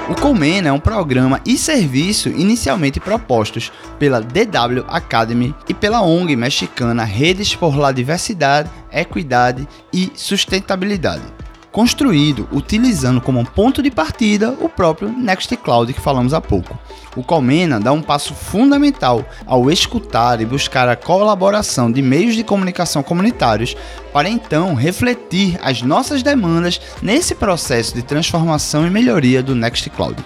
[0.09, 6.35] O Colmena é um programa e serviço inicialmente propostos pela DW Academy e pela ONG
[6.35, 11.38] mexicana Redes por la Diversidade, Equidade e Sustentabilidade
[11.73, 16.79] construído utilizando como ponto de partida o próprio Nextcloud que falamos há pouco.
[17.17, 22.45] O Colmena dá um passo fundamental ao escutar e buscar a colaboração de meios de
[22.45, 23.77] comunicação comunitários
[24.13, 30.17] para então refletir as nossas demandas nesse processo de transformação e melhoria do Nextcloud.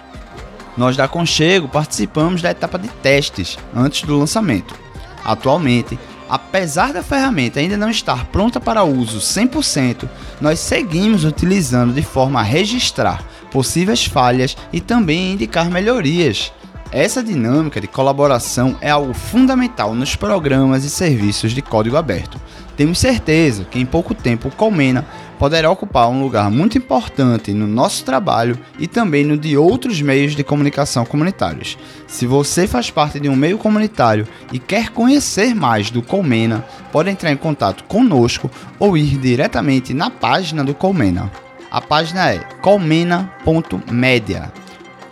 [0.76, 4.74] Nós da Conchego participamos da etapa de testes antes do lançamento.
[5.24, 5.98] Atualmente,
[6.32, 10.08] Apesar da ferramenta ainda não estar pronta para uso 100%,
[10.40, 16.50] nós seguimos utilizando de forma a registrar possíveis falhas e também indicar melhorias.
[16.90, 22.40] Essa dinâmica de colaboração é algo fundamental nos programas e serviços de código aberto.
[22.78, 25.06] Temos certeza que em pouco tempo o Colmena
[25.42, 30.36] poderá ocupar um lugar muito importante no nosso trabalho e também no de outros meios
[30.36, 31.76] de comunicação comunitários.
[32.06, 37.10] Se você faz parte de um meio comunitário e quer conhecer mais do Colmena, pode
[37.10, 41.28] entrar em contato conosco ou ir diretamente na página do Colmena.
[41.68, 44.52] A página é colmena.media.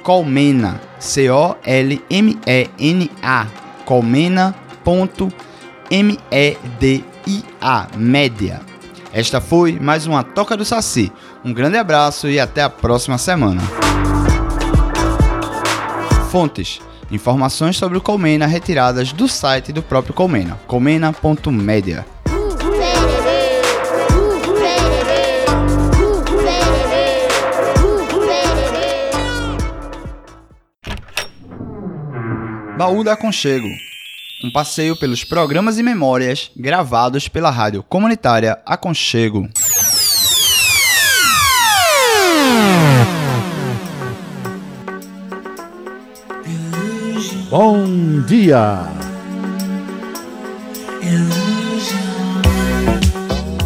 [0.01, 2.07] Colmena, C-O-L-M-E-N-A,
[3.85, 5.35] colmena.media,
[7.97, 8.70] média.
[9.13, 11.13] Esta foi mais uma Toca do Saci.
[11.45, 13.61] Um grande abraço e até a próxima semana.
[16.31, 22.07] Fontes: Informações sobre o Colmena retiradas do site do próprio Colmena, colmena.media.
[32.79, 33.69] Baú da Aconchego
[34.43, 39.49] um passeio pelos programas e memórias gravados pela rádio comunitária Aconchego.
[47.51, 48.87] Bom dia!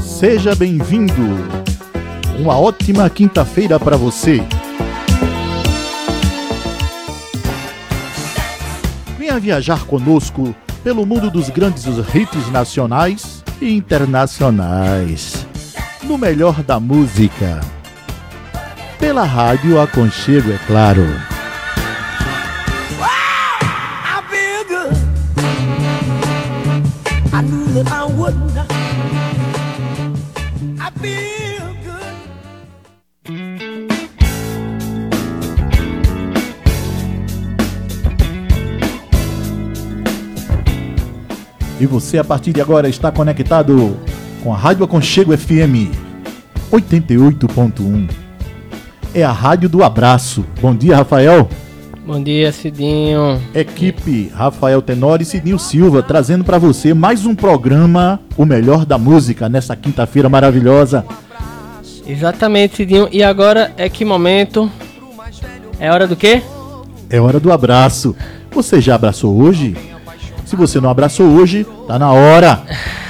[0.01, 1.15] Seja bem-vindo!
[2.39, 4.43] Uma ótima quinta-feira para você!
[9.19, 10.55] Venha viajar conosco
[10.85, 15.47] pelo mundo dos grandes hits nacionais e internacionais.
[16.03, 17.61] No melhor da música.
[18.99, 21.34] Pela Rádio Aconchego, é claro.
[41.85, 43.95] E você, a partir de agora, está conectado
[44.43, 45.93] com a Rádio Aconchego FM
[46.73, 48.09] 88.1.
[49.13, 50.47] É a rádio do abraço.
[50.63, 51.47] Bom dia, Rafael.
[52.07, 53.39] Bom dia, Cidinho.
[53.55, 58.97] Equipe Rafael Tenório e Cidinho Silva trazendo para você mais um programa O Melhor da
[58.97, 61.05] Música nessa quinta-feira maravilhosa.
[62.07, 63.11] Exatamente, Cidinho.
[63.13, 64.73] E agora é que momento?
[65.79, 66.43] É hora do quê?
[67.11, 68.17] É hora do abraço.
[68.53, 69.77] Você já abraçou hoje?
[70.45, 72.63] Se você não abraçou hoje, tá na hora.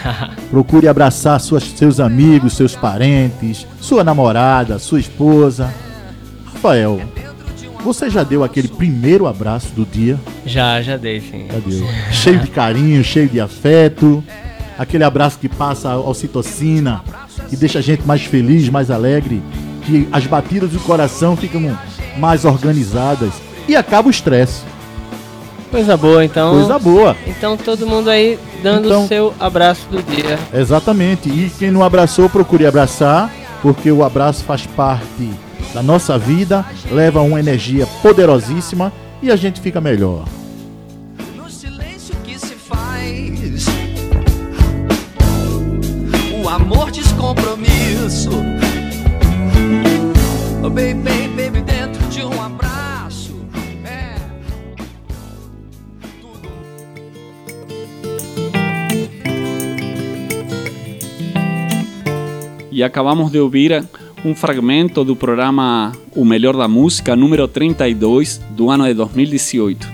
[0.50, 5.72] Procure abraçar suas, seus amigos, seus parentes, sua namorada, sua esposa.
[6.46, 7.00] Rafael,
[7.84, 10.18] você já deu aquele primeiro abraço do dia?
[10.46, 11.46] Já, já dei, sim.
[11.52, 11.86] Já deu.
[12.10, 14.24] Cheio de carinho, cheio de afeto.
[14.78, 17.02] Aquele abraço que passa a ocitocina,
[17.48, 19.42] que deixa a gente mais feliz, mais alegre,
[19.84, 21.76] que as batidas do coração ficam
[22.16, 23.34] mais organizadas
[23.68, 24.62] e acaba o estresse.
[25.74, 26.52] Coisa boa, então.
[26.54, 27.16] Coisa boa.
[27.26, 30.38] Então todo mundo aí dando Então- o seu abraço do dia.
[30.54, 31.28] Exatamente.
[31.28, 33.28] E quem não abraçou, procure abraçar,
[33.60, 35.28] porque o abraço faz parte
[35.74, 40.24] da nossa vida, leva uma energia poderosíssima e a gente fica melhor.
[41.36, 43.66] No silêncio que se faz
[46.40, 48.30] O amor descompromisso
[50.62, 51.23] Oh, baby,
[62.74, 63.84] E acabamos de ouvir
[64.24, 69.88] um fragmento do programa O Melhor da Música, número 32, do ano de 2018.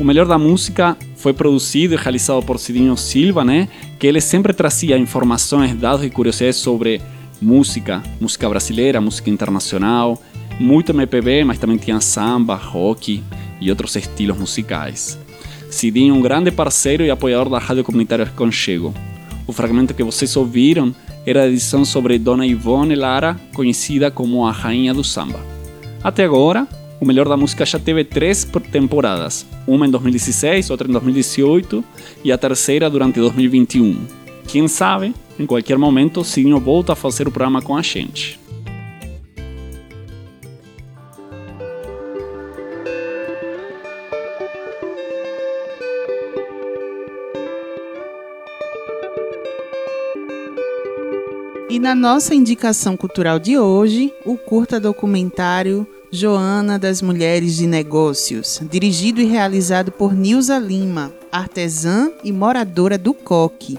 [0.00, 3.68] O Melhor da Música foi produzido e realizado por Cidinho Silva, né?
[4.00, 7.00] Que ele sempre trazia informações, dados e curiosidades sobre
[7.40, 10.20] música, música brasileira, música internacional,
[10.58, 13.22] muito MPB, mas também tinha samba, rock
[13.60, 15.16] e outros estilos musicais.
[15.70, 18.92] Cidinho, um grande parceiro e apoiador da Rádio Comunitária Conchego.
[19.48, 20.94] O fragmento que vocês ouviram
[21.26, 25.40] era a edição sobre Dona Ivone Lara, conhecida como a Rainha do Samba.
[26.04, 26.68] Até agora,
[27.00, 31.82] o Melhor da Música já teve três por- temporadas, uma em 2016, outra em 2018
[32.22, 33.96] e a terceira durante 2021.
[34.46, 38.38] Quem sabe, em qualquer momento, Cidinho volta a fazer o programa com a gente.
[51.78, 58.60] E na nossa indicação cultural de hoje, o curta documentário Joana das Mulheres de Negócios,
[58.68, 63.78] dirigido e realizado por Nilza Lima, artesã e moradora do Coque.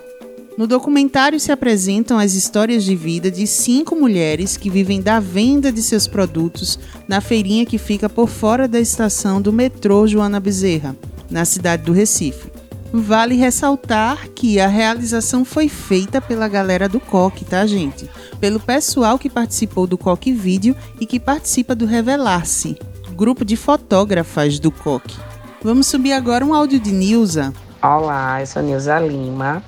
[0.58, 5.70] No documentário se apresentam as histórias de vida de cinco mulheres que vivem da venda
[5.70, 10.95] de seus produtos na feirinha que fica por fora da estação do metrô Joana Bezerra,
[11.30, 12.59] na cidade do Recife.
[12.91, 18.09] Vale ressaltar que a realização foi feita pela galera do Coque, tá, gente?
[18.39, 22.79] Pelo pessoal que participou do Coque Vídeo e que participa do Revelar-se,
[23.11, 25.15] grupo de fotógrafas do Coque.
[25.61, 27.53] Vamos subir agora um áudio de Nilza.
[27.79, 29.61] Olá, eu sou Nilza Lima,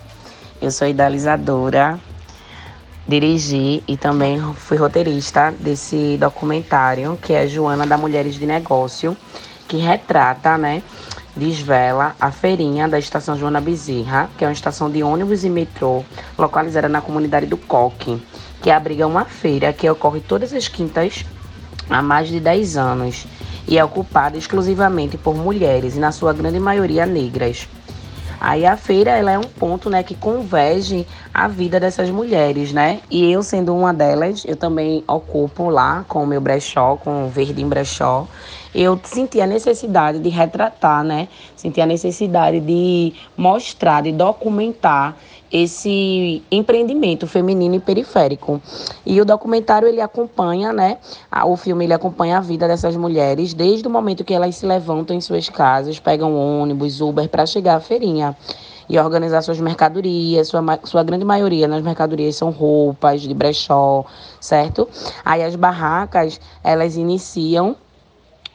[0.59, 1.99] eu sou idealizadora,
[3.07, 9.15] dirigi e também fui roteirista desse documentário que é Joana da Mulheres de Negócio,
[9.67, 10.81] que retrata, né,
[11.35, 16.03] desvela a feirinha da estação Joana Bezerra, que é uma estação de ônibus e metrô
[16.37, 18.21] localizada na comunidade do Coque,
[18.61, 21.25] que abriga uma feira que ocorre todas as quintas
[21.89, 23.25] há mais de 10 anos
[23.67, 27.67] e é ocupada exclusivamente por mulheres e na sua grande maioria negras.
[28.43, 32.99] Aí a feira ela é um ponto, né, que converge a vida dessas mulheres, né?
[33.07, 37.29] E eu sendo uma delas, eu também ocupo lá com o meu brechó, com o
[37.29, 38.27] Verde em Brechó.
[38.73, 41.27] Eu senti a necessidade de retratar, né?
[41.55, 45.15] Senti a necessidade de mostrar, de documentar
[45.51, 48.61] esse empreendimento feminino e periférico.
[49.05, 50.97] E o documentário ele acompanha, né?
[51.45, 55.15] O filme ele acompanha a vida dessas mulheres desde o momento que elas se levantam
[55.15, 58.35] em suas casas, pegam ônibus, Uber para chegar à feirinha
[58.87, 64.05] e organizar suas mercadorias, sua, sua grande maioria nas mercadorias são roupas de brechó,
[64.39, 64.87] certo?
[65.23, 67.75] Aí as barracas, elas iniciam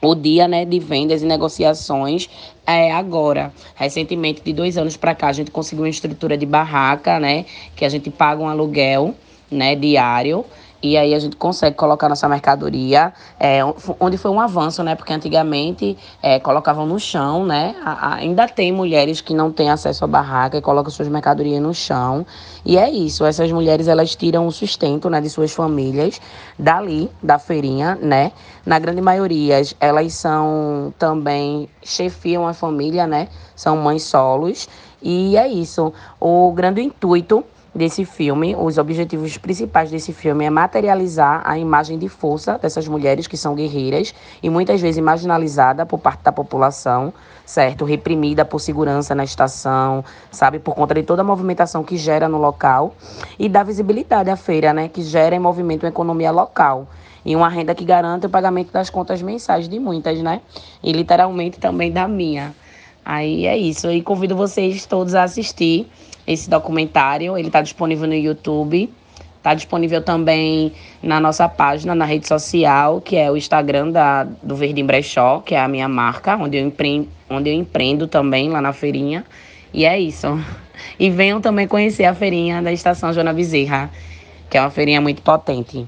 [0.01, 2.29] o dia né, de vendas e negociações
[2.65, 3.53] é agora.
[3.75, 7.45] Recentemente, de dois anos para cá, a gente conseguiu uma estrutura de barraca, né?
[7.75, 9.15] Que a gente paga um aluguel
[9.49, 10.45] né, diário.
[10.81, 13.61] E aí a gente consegue colocar nossa mercadoria, é,
[13.99, 14.93] onde foi um avanço, né?
[14.95, 17.75] Porque antigamente é, colocavam no chão, né?
[17.83, 21.61] A- a- ainda tem mulheres que não têm acesso à barraca e colocam suas mercadorias
[21.61, 22.25] no chão.
[22.63, 26.21] E é isso, essas mulheres elas tiram o sustento né, de suas famílias
[26.59, 28.31] dali, da feirinha, né?
[28.65, 33.29] Na grande maioria, elas são também chefiam a família, né?
[33.55, 34.69] São mães solos.
[35.01, 35.93] E é isso.
[36.19, 37.43] O grande intuito
[37.77, 43.27] desse filme, os objetivos principais desse filme é materializar a imagem de força dessas mulheres
[43.27, 47.13] que são guerreiras e muitas vezes marginalizada por parte da população,
[47.45, 47.85] certo?
[47.85, 50.57] Reprimida por segurança na estação, sabe?
[50.57, 52.95] Por conta de toda a movimentação que gera no local
[53.37, 54.87] e da visibilidade à feira, né?
[54.87, 56.87] Que gera em movimento uma economia local
[57.23, 60.41] e uma renda que garante o pagamento das contas mensais de muitas, né?
[60.81, 62.55] E literalmente também da minha.
[63.05, 63.91] Aí é isso.
[63.91, 65.87] E convido vocês todos a assistir
[66.27, 67.37] esse documentário.
[67.37, 68.93] Ele está disponível no YouTube.
[69.37, 74.57] Está disponível também na nossa página, na rede social, que é o Instagram da, do
[74.57, 78.59] Verde Brechó, que é a minha marca, onde eu, empreendo, onde eu empreendo também lá
[78.59, 79.23] na feirinha.
[79.73, 80.27] E é isso.
[80.99, 83.89] E venham também conhecer a feirinha da Estação Joana Bezerra,
[84.49, 85.87] que é uma feirinha muito potente.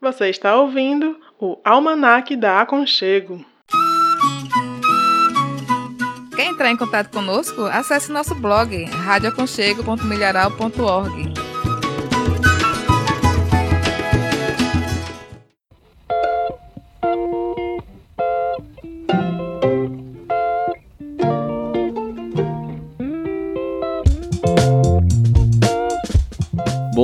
[0.00, 3.44] Você está ouvindo o Almanac da Aconchego.
[6.54, 7.66] Entrar em contato conosco?
[7.66, 11.43] Acesse nosso blog radioaconchego.milharal.org.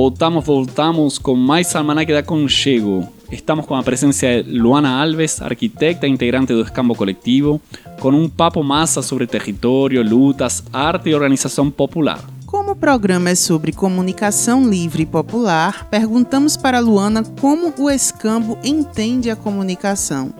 [0.01, 3.07] Voltamos, voltamos com mais Almanac da Conchego.
[3.31, 7.61] Estamos com a presença de Luana Alves, arquitecta e integrante do Escambo Coletivo,
[7.99, 12.19] com um papo massa sobre território, lutas, arte e organização popular.
[12.47, 17.87] Como o programa é sobre comunicação livre e popular, perguntamos para a Luana como o
[17.87, 20.33] Escambo entende a comunicação.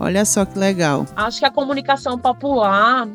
[0.00, 1.06] Olha só que legal.
[1.14, 3.08] Acho que a comunicação popular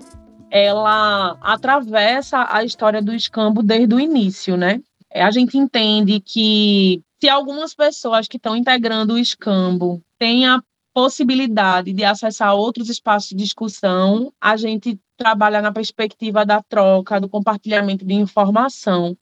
[0.49, 4.79] ela atravessa a história do escambo desde o início, né?
[5.11, 10.61] É, a gente entende que se algumas pessoas que estão integrando o escambo têm a
[10.93, 17.27] possibilidade de acessar outros espaços de discussão, a gente trabalha na perspectiva da troca, do
[17.27, 19.17] compartilhamento de informação.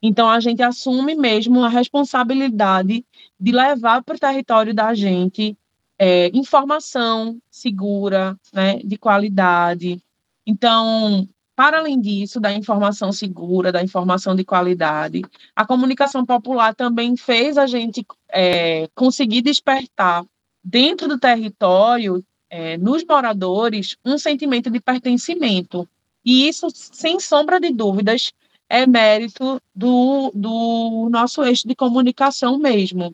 [0.00, 3.04] Então, a gente assume mesmo a responsabilidade
[3.40, 5.56] de levar para o território da gente
[5.98, 10.00] é, informação segura, né, de qualidade.
[10.46, 11.28] Então,
[11.58, 15.22] para além disso, da informação segura, da informação de qualidade,
[15.56, 20.24] a comunicação popular também fez a gente é, conseguir despertar
[20.62, 25.88] dentro do território, é, nos moradores, um sentimento de pertencimento.
[26.24, 28.32] E isso, sem sombra de dúvidas,
[28.68, 33.12] é mérito do, do nosso eixo de comunicação mesmo.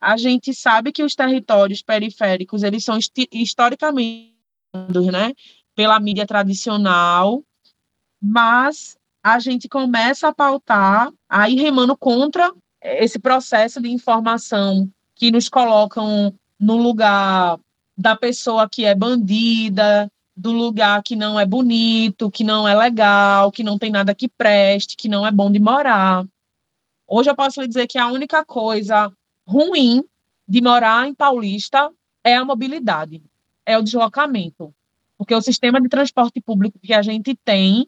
[0.00, 2.96] A gente sabe que os territórios periféricos, eles são
[3.32, 4.32] historicamente,
[5.10, 5.32] né,
[5.74, 7.42] pela mídia tradicional,
[8.20, 12.52] mas a gente começa a pautar, aí remando contra
[12.82, 17.58] esse processo de informação que nos colocam no lugar
[17.96, 23.52] da pessoa que é bandida, do lugar que não é bonito, que não é legal,
[23.52, 26.24] que não tem nada que preste, que não é bom de morar.
[27.06, 29.12] Hoje eu posso lhe dizer que a única coisa
[29.46, 30.02] ruim
[30.48, 31.90] de morar em Paulista
[32.24, 33.22] é a mobilidade,
[33.66, 34.74] é o deslocamento.
[35.18, 37.86] Porque o sistema de transporte público que a gente tem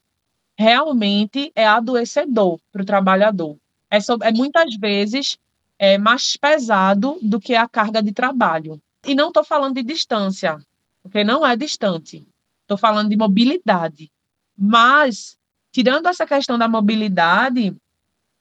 [0.59, 3.57] realmente é adoecedor para o trabalhador.
[3.91, 5.39] É, sobre, é muitas vezes
[5.79, 8.81] é mais pesado do que a carga de trabalho.
[9.07, 10.59] E não estou falando de distância,
[11.03, 12.25] porque não é distante.
[12.63, 14.11] Estou falando de mobilidade.
[14.57, 15.37] Mas,
[15.73, 17.75] tirando essa questão da mobilidade,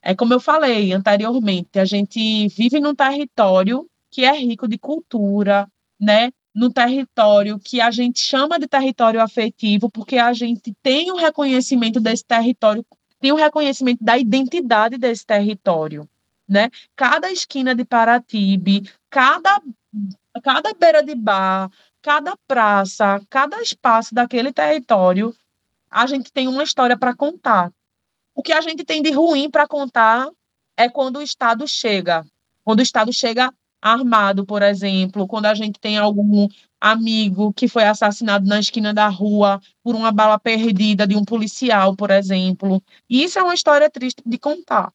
[0.01, 5.67] é como eu falei anteriormente, a gente vive num território que é rico de cultura,
[5.99, 6.31] né?
[6.53, 11.17] No território que a gente chama de território afetivo, porque a gente tem o um
[11.17, 12.85] reconhecimento desse território,
[13.19, 16.07] tem o um reconhecimento da identidade desse território,
[16.47, 16.69] né?
[16.95, 19.61] Cada esquina de Paratibe, cada
[20.43, 21.69] cada beira de bar,
[22.01, 25.35] cada praça, cada espaço daquele território,
[25.89, 27.71] a gente tem uma história para contar.
[28.33, 30.29] O que a gente tem de ruim para contar
[30.77, 32.25] é quando o Estado chega.
[32.63, 36.47] Quando o Estado chega armado, por exemplo, quando a gente tem algum
[36.79, 41.95] amigo que foi assassinado na esquina da rua por uma bala perdida de um policial,
[41.95, 42.81] por exemplo.
[43.09, 44.93] E isso é uma história triste de contar.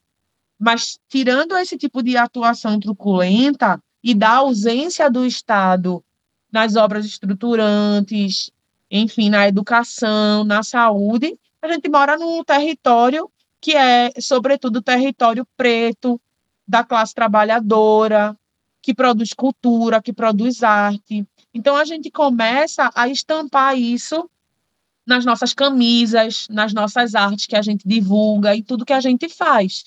[0.59, 6.03] Mas tirando esse tipo de atuação truculenta e da ausência do Estado
[6.51, 8.51] nas obras estruturantes,
[8.91, 13.31] enfim, na educação, na saúde, a gente mora num território
[13.61, 16.21] que é, sobretudo, território preto,
[16.67, 18.37] da classe trabalhadora,
[18.87, 21.27] que produz cultura, que produz arte.
[21.53, 24.31] Então a gente começa a estampar isso
[25.05, 29.29] nas nossas camisas, nas nossas artes que a gente divulga e tudo que a gente
[29.29, 29.87] faz.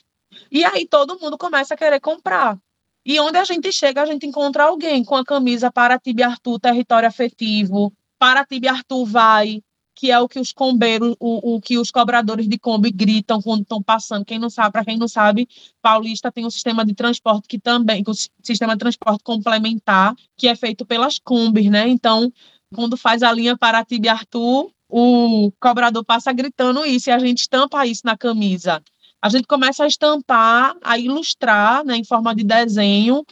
[0.51, 2.59] E aí todo mundo começa a querer comprar.
[3.05, 6.59] E onde a gente chega, a gente encontra alguém com a camisa para Tibi Arthur,
[6.59, 9.63] território afetivo, para Tibi Arthur vai,
[9.99, 13.63] que é o que os combeiros, o, o que os cobradores de Kombi gritam quando
[13.63, 14.23] estão passando.
[14.23, 15.45] Quem não sabe, para quem não sabe,
[15.81, 20.55] Paulista tem um sistema de transporte que também, o sistema de transporte complementar, que é
[20.55, 21.89] feito pelas Kombis, né?
[21.89, 22.31] Então,
[22.73, 27.85] quando faz a linha Paratibe Arthur, o cobrador passa gritando isso e a gente estampa
[27.85, 28.81] isso na camisa.
[29.21, 33.25] A gente começa a estampar, a ilustrar, né, em forma de desenho,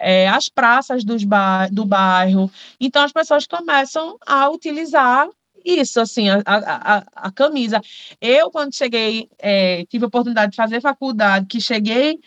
[0.00, 2.50] é, as praças dos ba do bairro.
[2.80, 5.28] Então as pessoas começam a utilizar
[5.64, 7.80] isso, assim, a, a, a, camisa.
[8.20, 12.20] Eu, quando cheguei, é, tive a oportunidade de fazer faculdade, que cheguei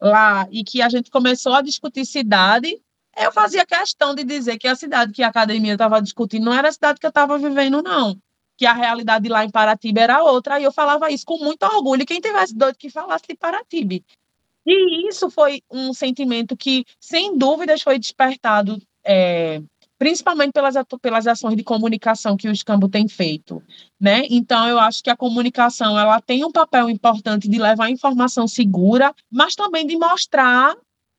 [0.00, 2.80] lá e que a gente começou a discutir cidade,
[3.16, 6.68] eu fazia questão de dizer que a cidade que a academia estava discutindo não era
[6.68, 8.18] a cidade que eu estava vivendo, não.
[8.56, 10.60] Que a realidade lá em Paratiba era outra.
[10.60, 12.06] E eu falava isso com muito orgulho.
[12.06, 14.04] Quem tivesse doido que falasse de Paratibe.
[14.66, 19.62] E isso foi um sentimento que, sem dúvidas, foi despertado é,
[19.98, 23.62] principalmente pelas, pelas ações de comunicação que o Escambo tem feito,
[24.00, 24.24] né?
[24.28, 29.14] Então eu acho que a comunicação ela tem um papel importante de levar informação segura,
[29.30, 30.74] mas também de mostrar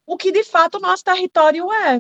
[0.06, 2.00] o que de fato o nosso território é.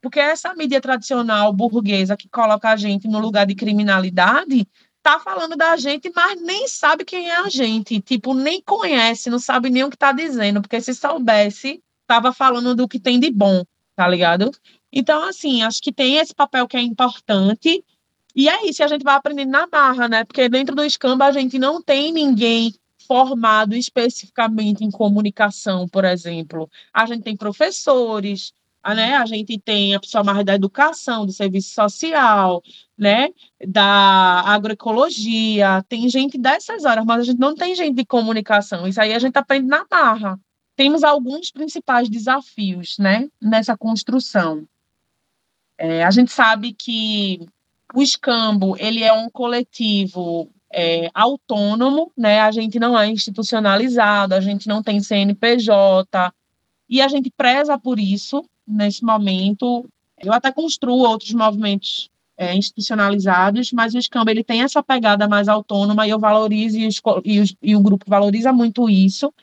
[0.00, 4.66] Porque essa mídia tradicional burguesa que coloca a gente no lugar de criminalidade
[5.02, 9.38] tá falando da gente, mas nem sabe quem é a gente, tipo, nem conhece, não
[9.38, 13.30] sabe nem o que tá dizendo, porque se soubesse, tava falando do que tem de
[13.30, 13.64] bom,
[13.96, 14.52] tá ligado?
[14.92, 17.84] Então, assim, acho que tem esse papel que é importante.
[18.34, 20.24] E é isso, a gente vai aprendendo na barra, né?
[20.24, 22.74] Porque dentro do Scamba a gente não tem ninguém
[23.06, 26.70] formado especificamente em comunicação, por exemplo.
[26.92, 28.52] A gente tem professores,
[28.84, 29.16] né?
[29.16, 32.62] A gente tem a pessoa mais da educação, do serviço social,
[32.96, 33.28] né?
[33.66, 38.86] Da agroecologia, tem gente dessas áreas, mas a gente não tem gente de comunicação.
[38.86, 40.38] Isso aí a gente aprende na barra.
[40.74, 43.28] Temos alguns principais desafios, né?
[43.40, 44.66] Nessa construção.
[45.84, 47.44] É, a gente sabe que
[47.92, 52.40] o escambo ele é um coletivo é, autônomo, né?
[52.40, 56.32] A gente não é institucionalizado, a gente não tem CNPJ
[56.88, 59.84] e a gente preza por isso nesse momento.
[60.20, 65.48] Eu até construo outros movimentos é, institucionalizados, mas o escambo ele tem essa pegada mais
[65.48, 66.88] autônoma e eu valorizo e,
[67.24, 69.34] e, e o grupo valoriza muito isso.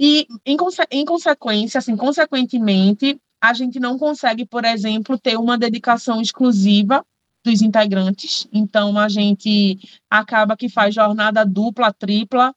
[0.00, 0.56] E em,
[0.90, 7.04] em consequência, assim, consequentemente, a gente não consegue, por exemplo, ter uma dedicação exclusiva
[7.44, 8.48] dos integrantes.
[8.50, 9.78] Então, a gente
[10.08, 12.54] acaba que faz jornada dupla, tripla,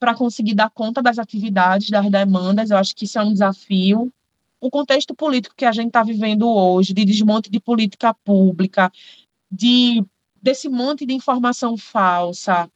[0.00, 2.70] para conseguir dar conta das atividades, das demandas.
[2.70, 4.10] Eu acho que isso é um desafio.
[4.58, 8.90] O contexto político que a gente está vivendo hoje, de desmonte de política pública,
[9.50, 10.02] de
[10.40, 12.70] desse monte de informação falsa,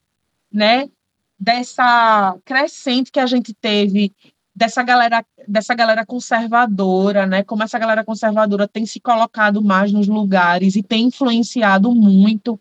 [0.52, 0.90] né?
[1.38, 4.12] Dessa crescente que a gente teve
[4.56, 7.42] dessa galera, dessa galera conservadora, né?
[7.42, 12.58] Como essa galera conservadora tem se colocado mais nos lugares e tem influenciado muito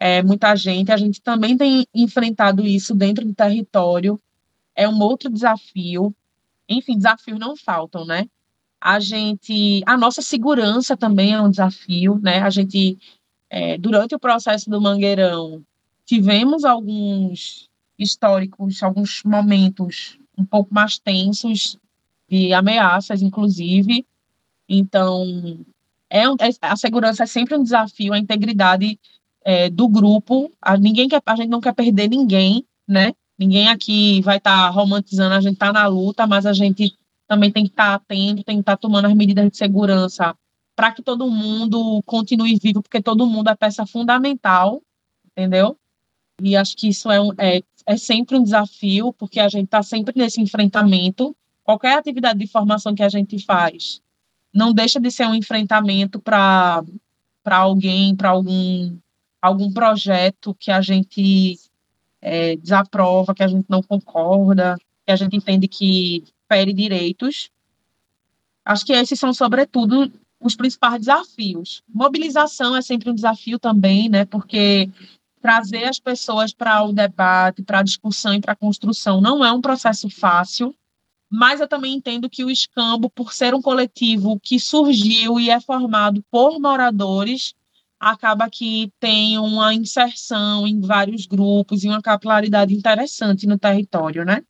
[0.00, 0.90] é, muita gente.
[0.90, 4.20] A gente também tem enfrentado isso dentro do território.
[4.74, 6.12] É um outro desafio.
[6.68, 8.28] Enfim, desafios não faltam, né?
[8.80, 12.40] A gente, a nossa segurança também é um desafio, né?
[12.42, 12.98] A gente,
[13.48, 15.62] é, durante o processo do Mangueirão,
[16.04, 21.78] tivemos alguns históricos, alguns momentos um pouco mais tensos,
[22.28, 24.06] de ameaças, inclusive.
[24.68, 25.24] Então,
[26.10, 28.98] é, é, a segurança é sempre um desafio, a integridade
[29.44, 30.52] é, do grupo.
[30.60, 33.14] A, ninguém quer, a gente não quer perder ninguém, né?
[33.38, 37.50] Ninguém aqui vai estar tá romantizando, a gente está na luta, mas a gente também
[37.50, 40.36] tem que estar tá atento, tem que estar tá tomando as medidas de segurança
[40.74, 44.80] para que todo mundo continue vivo, porque todo mundo é peça fundamental,
[45.26, 45.76] entendeu?
[46.40, 49.82] E acho que isso é, um, é, é sempre um desafio, porque a gente está
[49.82, 51.34] sempre nesse enfrentamento.
[51.64, 54.02] Qualquer atividade de formação que a gente faz
[54.52, 56.84] não deixa de ser um enfrentamento para
[57.46, 58.94] alguém, para algum,
[59.40, 61.58] algum projeto que a gente
[62.20, 64.76] é, desaprova, que a gente não concorda,
[65.06, 67.50] que a gente entende que fere direitos.
[68.66, 71.82] Acho que esses são, sobretudo, os principais desafios.
[71.88, 74.26] Mobilização é sempre um desafio também, né?
[74.26, 74.90] Porque
[75.40, 79.52] trazer as pessoas para o debate, para a discussão e para a construção não é
[79.52, 80.74] um processo fácil,
[81.30, 85.60] mas eu também entendo que o escambo, por ser um coletivo que surgiu e é
[85.60, 87.54] formado por moradores,
[88.00, 94.42] acaba que tem uma inserção em vários grupos e uma capilaridade interessante no território, né?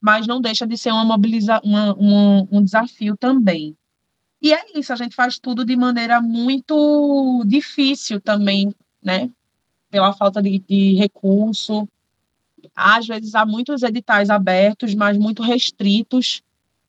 [0.00, 3.76] Mas não deixa de ser uma mobiliza uma, uma, um desafio também.
[4.40, 9.30] E é isso, a gente faz tudo de maneira muito difícil também, né?
[9.92, 11.86] Pela falta de, de recurso.
[12.74, 16.42] Às vezes há muitos editais abertos, mas muito restritos.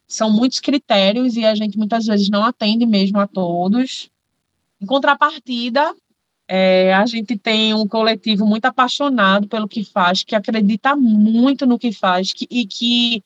[0.08, 4.10] São muitos critérios e a gente muitas vezes não atende mesmo a todos.
[4.82, 5.94] Em contrapartida,
[6.46, 11.80] É, a gente tem um coletivo muito apaixonado pelo que faz, que acredita muito no
[11.80, 13.24] que faz que, e que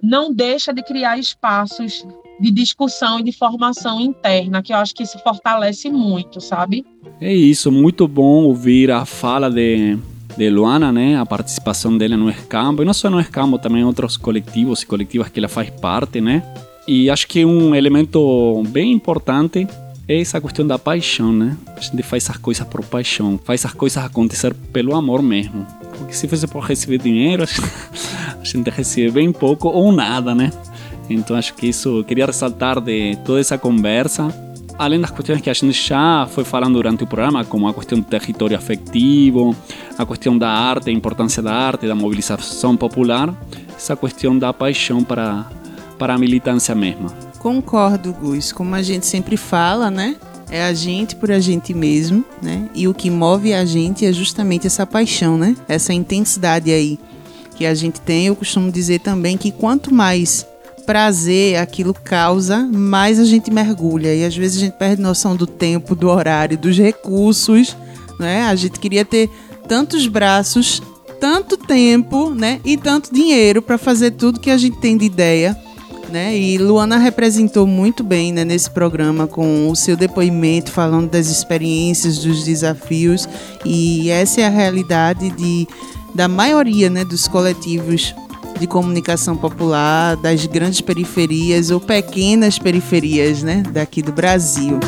[0.00, 2.04] não deixa de criar espaços
[2.40, 6.84] de discussão e de formação interna, que eu acho que isso fortalece muito, sabe?
[7.20, 9.96] É isso, muito bom ouvir a fala de,
[10.36, 11.16] de Luana, né?
[11.18, 14.86] A participação dela no Escambo, e não só no Escambo, também em outros coletivos e
[14.86, 16.42] coletivas que ela faz parte, né?
[16.86, 19.68] E acho que um elemento bem importante
[20.08, 21.56] é essa questão da paixão, né?
[21.76, 25.64] A gente faz essas coisas por paixão, faz as coisas acontecer pelo amor mesmo.
[25.96, 27.44] Porque se fosse por receber dinheiro,
[28.40, 30.50] a gente recebe bem pouco ou nada, né?
[31.12, 34.28] Então acho que isso queria ressaltar de toda essa conversa.
[34.78, 37.98] Além das questões que a gente já foi falando durante o programa, como a questão
[37.98, 39.54] do território afetivo,
[39.98, 43.34] a questão da arte, a importância da arte, da mobilização popular,
[43.76, 45.46] essa questão da paixão para,
[45.98, 47.10] para a militância mesma.
[47.38, 48.52] Concordo, Gus.
[48.52, 50.16] Como a gente sempre fala, né?
[50.50, 52.68] É a gente por a gente mesmo, né?
[52.74, 55.56] E o que move a gente é justamente essa paixão, né?
[55.68, 56.98] Essa intensidade aí
[57.56, 58.26] que a gente tem.
[58.26, 60.46] Eu costumo dizer também que quanto mais
[60.84, 64.14] prazer aquilo causa, mais a gente mergulha.
[64.14, 67.76] E às vezes a gente perde noção do tempo, do horário, dos recursos,
[68.18, 68.44] né?
[68.44, 69.30] A gente queria ter
[69.68, 70.82] tantos braços,
[71.20, 72.60] tanto tempo, né?
[72.64, 75.56] E tanto dinheiro para fazer tudo que a gente tem de ideia.
[76.10, 76.36] Né?
[76.36, 82.18] E Luana representou muito bem né, nesse programa com o seu depoimento, falando das experiências,
[82.18, 83.26] dos desafios.
[83.64, 85.66] E essa é a realidade de,
[86.14, 88.14] da maioria né, dos coletivos
[88.58, 94.78] de comunicação popular das grandes periferias ou pequenas periferias né, daqui do Brasil.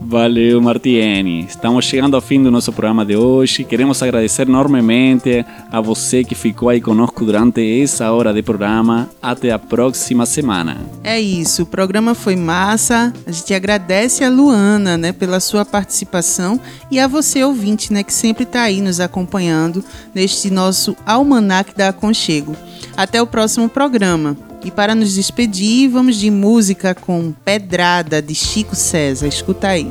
[0.00, 1.44] Valeu, Martiene.
[1.48, 3.64] Estamos chegando ao fim do nosso programa de hoje.
[3.64, 9.08] Queremos agradecer enormemente a você que ficou aí conosco durante essa hora de programa.
[9.22, 10.76] Até a próxima semana.
[11.04, 13.12] É isso, o programa foi massa.
[13.26, 16.60] A gente agradece a Luana, né, pela sua participação
[16.90, 21.88] e a você ouvinte, né, que sempre está aí nos acompanhando neste nosso almanac da
[21.88, 22.56] Aconchego.
[22.96, 24.47] Até o próximo programa.
[24.64, 29.28] E para nos despedir, vamos de música com Pedrada de Chico César.
[29.28, 29.90] Escuta aí.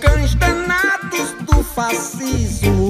[0.00, 2.87] Cães danados do fascismo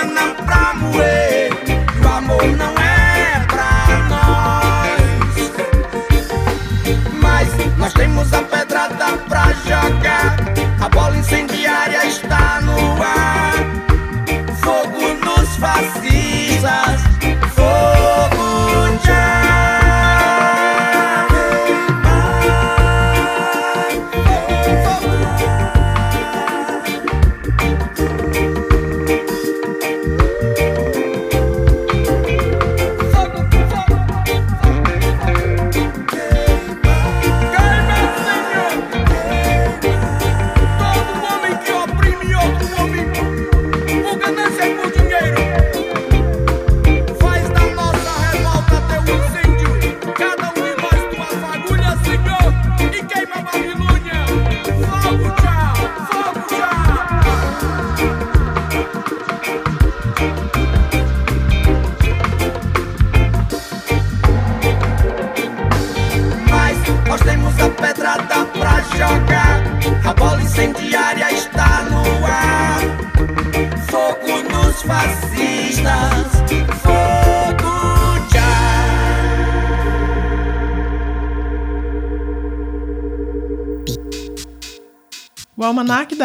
[0.00, 1.17] I'm from where?